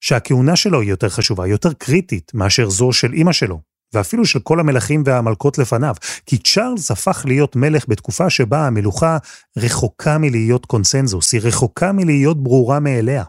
שהכהונה 0.00 0.56
שלו 0.56 0.80
היא 0.80 0.90
יותר 0.90 1.08
חשובה, 1.08 1.46
יותר 1.46 1.72
קריטית 1.72 2.34
מאשר 2.34 2.68
זו 2.68 2.92
של 2.92 3.12
אימא 3.12 3.32
שלו, 3.32 3.60
ואפילו 3.96 4.26
של 4.26 4.38
כל 4.40 4.60
המלכים 4.60 5.02
והמלכות 5.06 5.58
לפניו, 5.58 5.94
כי 6.26 6.38
צ'ארלס 6.38 6.90
הפך 6.90 7.24
להיות 7.26 7.56
מלך 7.56 7.88
בתקופה 7.88 8.30
שבה 8.30 8.66
המלוכה 8.66 9.18
רחוקה 9.56 10.18
מלהיות 10.18 10.66
קונסנזוס, 10.66 11.32
היא 11.32 11.40
רחוקה 11.44 11.92
מלהיות 11.92 12.42
ברורה 12.42 12.80
מאליה. 12.80 13.24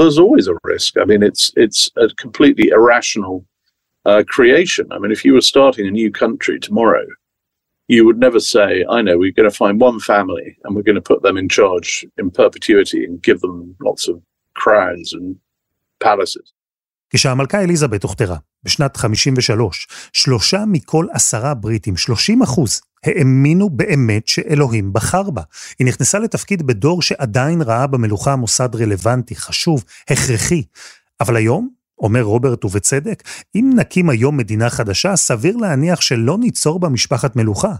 There's 0.00 0.18
always 0.18 0.48
a 0.48 0.56
risk. 0.72 0.96
I 0.96 1.04
mean, 1.04 1.22
it's 1.22 1.52
it's 1.64 1.90
a 2.04 2.06
completely 2.24 2.68
irrational 2.78 3.44
uh, 4.06 4.22
creation. 4.34 4.86
I 4.90 4.98
mean, 4.98 5.12
if 5.12 5.24
you 5.24 5.32
were 5.34 5.42
starting 5.42 5.86
a 5.86 5.90
new 5.90 6.10
country 6.10 6.58
tomorrow, 6.58 7.06
you 7.88 8.04
would 8.06 8.18
never 8.18 8.40
say, 8.40 8.84
"I 8.96 9.02
know 9.02 9.18
we're 9.18 9.38
going 9.40 9.50
to 9.50 9.62
find 9.64 9.78
one 9.80 10.00
family 10.00 10.56
and 10.62 10.74
we're 10.74 10.88
going 10.90 11.02
to 11.02 11.10
put 11.12 11.22
them 11.22 11.36
in 11.36 11.48
charge 11.58 12.06
in 12.20 12.30
perpetuity 12.30 13.04
and 13.04 13.22
give 13.28 13.40
them 13.40 13.76
lots 13.88 14.08
of 14.08 14.16
crowns 14.54 15.12
and 15.12 15.36
palaces." 16.00 16.53
כשהמלכה 17.14 17.62
אליזבת 17.62 18.02
הוכתרה, 18.02 18.36
בשנת 18.62 18.96
53, 18.96 19.88
שלושה 20.12 20.64
מכל 20.66 21.06
עשרה 21.12 21.54
בריטים, 21.54 21.96
30 21.96 22.42
אחוז, 22.42 22.80
האמינו 23.04 23.70
באמת 23.70 24.28
שאלוהים 24.28 24.92
בחר 24.92 25.30
בה. 25.30 25.42
היא 25.78 25.86
נכנסה 25.86 26.18
לתפקיד 26.18 26.66
בדור 26.66 27.02
שעדיין 27.02 27.62
ראה 27.62 27.86
במלוכה 27.86 28.36
מוסד 28.36 28.74
רלוונטי, 28.74 29.36
חשוב, 29.36 29.84
הכרחי. 30.10 30.62
אבל 31.20 31.36
היום, 31.36 31.68
אומר 31.98 32.22
רוברט 32.22 32.64
ובצדק, 32.64 33.22
אם 33.54 33.70
נקים 33.74 34.10
היום 34.10 34.36
מדינה 34.36 34.70
חדשה, 34.70 35.16
סביר 35.16 35.56
להניח 35.56 36.00
שלא 36.00 36.38
ניצור 36.38 36.80
בה 36.80 36.88
משפחת 36.88 37.36
מלוכה. 37.36 37.74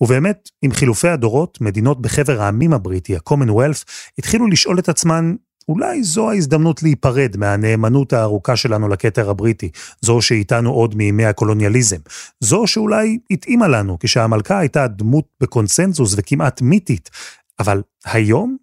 ובאמת, 0.00 0.48
עם 0.62 0.72
חילופי 0.72 1.08
הדורות, 1.08 1.60
מדינות 1.60 2.02
בחבר 2.02 2.42
העמים 2.42 2.72
הבריטי, 2.72 3.16
ה-commonwealth, 3.16 3.84
התחילו 4.18 4.46
לשאול 4.46 4.78
את 4.78 4.88
עצמן 4.88 5.34
אולי 5.68 6.02
זו 6.02 6.30
ההזדמנות 6.30 6.82
להיפרד 6.82 7.36
מהנאמנות 7.36 8.12
הארוכה 8.12 8.56
שלנו 8.56 8.88
לכתר 8.88 9.30
הבריטי, 9.30 9.70
זו 10.00 10.22
שאיתנו 10.22 10.70
עוד 10.70 10.94
מימי 10.94 11.24
הקולוניאליזם. 11.24 11.96
זו 12.40 12.66
שאולי 12.66 13.18
התאימה 13.30 13.68
לנו 13.68 13.96
כשהמלכה 14.00 14.58
הייתה 14.58 14.88
דמות 14.88 15.24
בקונסנזוס 15.40 16.14
וכמעט 16.16 16.62
מיתית, 16.62 17.10
אבל 17.58 17.82
היום, 18.04 18.56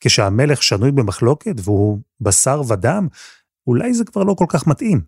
כשהמלך 0.00 0.62
שנוי 0.62 0.92
במחלוקת 0.92 1.54
והוא 1.64 1.98
בשר 2.20 2.62
ודם, 2.68 3.08
אולי 3.66 3.94
זה 3.94 4.04
כבר 4.04 4.22
לא 4.22 4.34
כל 4.34 4.46
כך 4.48 4.66
מתאים. 4.66 5.00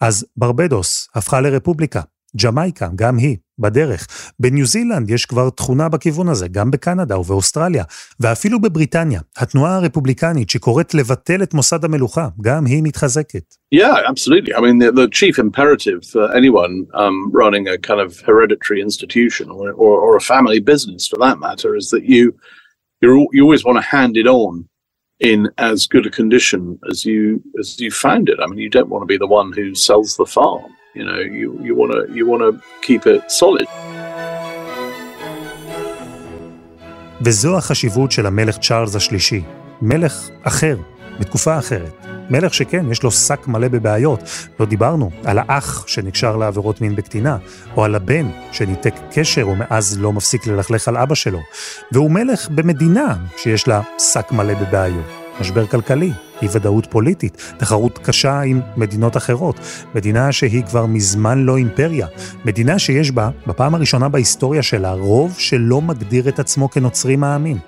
אז 0.00 0.26
ברבדוס 0.36 1.08
הפכה 1.14 1.40
לרפובליקה, 1.40 2.00
ג'מייקה, 2.36 2.88
גם 2.94 3.18
היא, 3.18 3.36
בדרך. 3.58 4.06
בניו 4.40 4.66
זילנד 4.66 5.10
יש 5.10 5.26
כבר 5.26 5.50
תכונה 5.50 5.88
בכיוון 5.88 6.28
הזה, 6.28 6.48
גם 6.48 6.70
בקנדה 6.70 7.18
ובאוסטרליה, 7.18 7.84
ואפילו 8.20 8.60
בבריטניה, 8.60 9.20
התנועה 9.36 9.76
הרפובליקנית 9.76 10.50
שקוראת 10.50 10.94
לבטל 10.94 11.42
את 11.42 11.54
מוסד 11.54 11.84
המלוכה, 11.84 12.28
גם 12.40 12.66
היא 12.66 12.82
מתחזקת. 12.82 13.54
Yeah, 13.74 13.96
absolutely. 14.12 14.54
I 14.54 14.60
mean, 14.60 14.78
the, 14.78 14.92
the 14.92 15.08
chief 15.08 15.38
imperative 15.38 16.00
for 16.12 16.24
anyone 16.40 16.86
um, 17.02 17.16
running 17.32 17.64
a 17.68 17.78
kind 17.78 18.00
of 18.06 18.10
hereditary 18.28 18.80
institution 18.82 19.46
or, 19.50 19.70
or, 19.84 19.94
or 20.04 20.16
a 20.16 20.20
family 20.20 20.60
business, 20.72 21.08
for 21.08 21.18
that 21.24 21.38
matter, 21.46 21.70
is 21.80 21.88
that 21.94 22.04
you 22.04 22.24
you're, 23.02 23.26
you 23.32 23.42
always 23.42 23.64
want 23.64 23.78
to 23.78 23.90
hand 23.96 24.16
it 24.16 24.28
on 24.28 24.68
in 25.20 25.48
as 25.58 25.86
good 25.86 26.06
a 26.06 26.10
condition 26.10 26.78
as 26.90 27.04
you 27.04 27.42
as 27.58 27.80
you 27.80 27.90
found 27.90 28.28
it. 28.28 28.38
I 28.42 28.46
mean, 28.46 28.58
you 28.58 28.70
don't 28.70 28.88
want 28.88 29.02
to 29.02 29.12
be 29.14 29.18
the 29.18 29.34
one 29.40 29.52
who 29.52 29.74
sells 29.74 30.16
the 30.16 30.26
farm. 30.26 30.70
You 30.94 31.04
know, 31.04 31.20
you 31.40 31.48
you 31.66 31.74
want 31.80 31.90
to 31.96 32.00
you 32.18 32.24
want 32.26 32.42
to 32.46 32.50
keep 32.86 33.06
it 33.06 33.30
solid. 33.30 33.66
וזו 37.24 37.58
החשיבות 37.58 38.12
של 38.12 38.26
המלך 38.26 38.58
צ'ארלס 38.58 38.96
השלישי, 38.96 39.42
מלך 39.82 40.28
אחר, 40.42 40.76
בתקופה 41.20 41.58
אחרת. 41.58 42.06
מלך 42.30 42.54
שכן, 42.54 42.90
יש 42.90 43.02
לו 43.02 43.10
שק 43.10 43.46
מלא 43.46 43.68
בבעיות. 43.68 44.20
לא 44.60 44.66
דיברנו 44.66 45.10
על 45.24 45.38
האח 45.38 45.86
שנקשר 45.86 46.36
לעבירות 46.36 46.80
מין 46.80 46.96
בקטינה, 46.96 47.36
או 47.76 47.84
על 47.84 47.94
הבן 47.94 48.26
שניתק 48.52 48.94
קשר 49.12 49.48
ומאז 49.48 49.98
לא 50.00 50.12
מפסיק 50.12 50.46
ללכלך 50.46 50.88
על 50.88 50.96
אבא 50.96 51.14
שלו. 51.14 51.40
והוא 51.92 52.10
מלך 52.10 52.48
במדינה 52.48 53.16
שיש 53.36 53.68
לה 53.68 53.80
שק 53.98 54.32
מלא 54.32 54.54
בבעיות. 54.54 55.21
משבר 55.40 55.66
כלכלי, 55.66 56.12
אי 56.42 56.48
ודאות 56.52 56.86
פוליטית, 56.86 57.54
תחרות 57.56 57.98
קשה 57.98 58.40
עם 58.40 58.60
מדינות 58.76 59.16
אחרות, 59.16 59.60
מדינה 59.94 60.32
שהיא 60.32 60.62
כבר 60.64 60.86
מזמן 60.86 61.38
לא 61.38 61.56
אימפריה, 61.56 62.06
מדינה 62.44 62.78
שיש 62.78 63.10
בה, 63.10 63.30
בפעם 63.46 63.74
הראשונה 63.74 64.08
בהיסטוריה 64.08 64.62
שלה, 64.62 64.92
רוב 64.92 65.34
שלא 65.38 65.82
מגדיר 65.82 66.28
את 66.28 66.38
עצמו 66.38 66.70
כנוצרי 66.70 67.16
מאמין. 67.16 67.58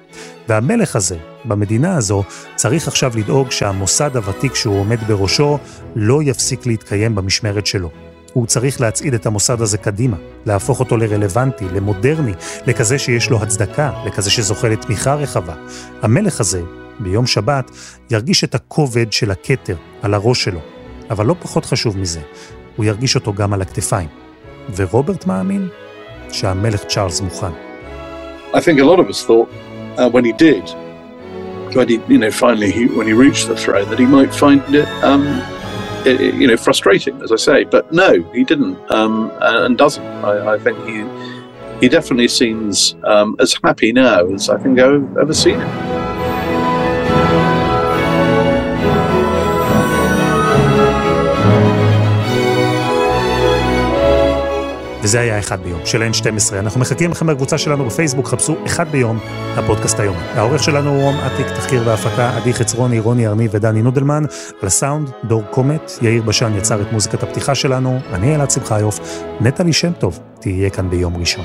והמלך 0.48 0.96
הזה, 0.96 1.16
במדינה 1.44 1.96
הזו, 1.96 2.24
צריך 2.54 2.88
עכשיו 2.88 3.12
לדאוג 3.16 3.50
שהמוסד 3.50 4.16
הוותיק 4.16 4.54
שהוא 4.54 4.78
עומד 4.78 4.98
בראשו 5.06 5.58
לא 5.96 6.22
יפסיק 6.22 6.66
להתקיים 6.66 7.14
במשמרת 7.14 7.66
שלו. 7.66 7.90
הוא 8.32 8.46
צריך 8.46 8.80
להצעיד 8.80 9.14
את 9.14 9.26
המוסד 9.26 9.60
הזה 9.60 9.78
קדימה, 9.78 10.16
להפוך 10.46 10.80
אותו 10.80 10.96
לרלוונטי, 10.96 11.64
למודרני, 11.74 12.32
לכזה 12.66 12.98
שיש 12.98 13.30
לו 13.30 13.42
הצדקה, 13.42 13.90
לכזה 14.06 14.30
שזוכה 14.30 14.68
לתמיכה 14.68 15.14
רחבה. 15.14 15.54
המלך 16.02 16.40
הזה, 16.40 16.62
ביום 16.98 17.26
שבת, 17.26 17.70
ירגיש 18.10 18.44
את 18.44 18.54
הכובד 18.54 19.12
של 19.12 19.30
הכתר 19.30 19.76
על 20.02 20.14
הראש 20.14 20.44
שלו. 20.44 20.60
אבל 21.10 21.26
לא 21.26 21.34
פחות 21.40 21.64
חשוב 21.64 21.98
מזה, 21.98 22.20
הוא 22.76 22.84
ירגיש 22.84 23.14
אותו 23.14 23.32
גם 23.32 23.52
על 23.52 23.62
הכתפיים. 23.62 24.08
ורוברט 24.76 25.26
מאמין 25.26 25.68
שהמלך 26.30 26.84
צ'ארלס 26.84 27.20
מוכן. 27.20 27.50
I 28.52 28.56
think 28.56 28.78
a 28.78 28.84
lot 28.84 28.98
of 29.00 29.08
us 29.08 29.24
thought 29.28 29.48
uh, 29.98 30.08
when 30.12 30.24
he 30.24 30.32
did, 30.32 30.64
when 31.76 31.88
he, 31.88 31.98
you 32.08 32.18
know, 32.18 32.30
finally 32.44 32.70
he, 32.78 32.84
when 32.98 33.06
he 33.12 33.14
reached 33.24 33.46
the 33.52 33.56
throne, 33.64 33.86
that 33.90 33.98
he 34.04 34.06
might 34.18 34.32
find 34.42 34.60
it, 34.80 34.88
um, 35.10 35.22
i- 36.08 36.18
i- 36.24 36.32
you 36.40 36.46
know, 36.50 36.58
frustrating, 36.66 37.14
as 37.24 37.30
I 37.36 37.40
say. 37.48 37.58
But 37.74 37.84
no, 38.02 38.10
he 38.38 38.42
didn't, 38.52 38.76
um, 38.98 39.14
and 39.66 39.72
doesn't. 39.84 40.06
I, 40.30 40.34
I 40.54 40.56
think 40.64 40.76
he 40.90 40.96
he 41.82 41.86
definitely 41.96 42.30
seems 42.42 42.76
um, 43.12 43.28
as 43.44 43.50
happy 43.66 43.90
now 44.06 44.18
as 44.36 44.44
I 44.54 44.56
think 44.62 44.74
I've 44.86 45.08
ever 45.22 45.34
seen 45.44 45.58
him. 45.64 45.72
וזה 55.04 55.20
היה 55.20 55.38
אחד 55.38 55.62
ביום, 55.62 55.80
של 55.84 56.02
N12. 56.02 56.54
אנחנו 56.58 56.80
מחכים 56.80 57.10
לכם 57.10 57.26
בקבוצה 57.26 57.58
שלנו 57.58 57.84
בפייסבוק, 57.86 58.28
חפשו 58.28 58.56
אחד 58.66 58.88
ביום, 58.88 59.18
הפודקאסט 59.56 60.00
היום. 60.00 60.16
העורך 60.34 60.62
שלנו 60.62 60.90
הוא 60.90 61.02
רום 61.02 61.16
עתיק, 61.16 61.46
תחקיר 61.46 61.82
והפקה, 61.86 62.36
עדי 62.36 62.54
חצרוני, 62.54 62.98
רוני 62.98 63.26
ארני 63.26 63.48
ודני 63.50 63.82
נודלמן. 63.82 64.24
על 64.62 64.66
הסאונד, 64.66 65.10
דור 65.24 65.42
קומט, 65.50 65.92
יאיר 66.02 66.22
בשן 66.22 66.52
יצר 66.56 66.82
את 66.82 66.92
מוזיקת 66.92 67.22
הפתיחה 67.22 67.54
שלנו, 67.54 67.98
אני 68.12 68.34
אלעד 68.34 68.50
שמחיוף, 68.50 69.00
נטלי 69.40 69.72
שם 69.72 69.92
טוב, 69.92 70.18
תהיה 70.40 70.70
כאן 70.70 70.90
ביום 70.90 71.16
ראשון. 71.16 71.44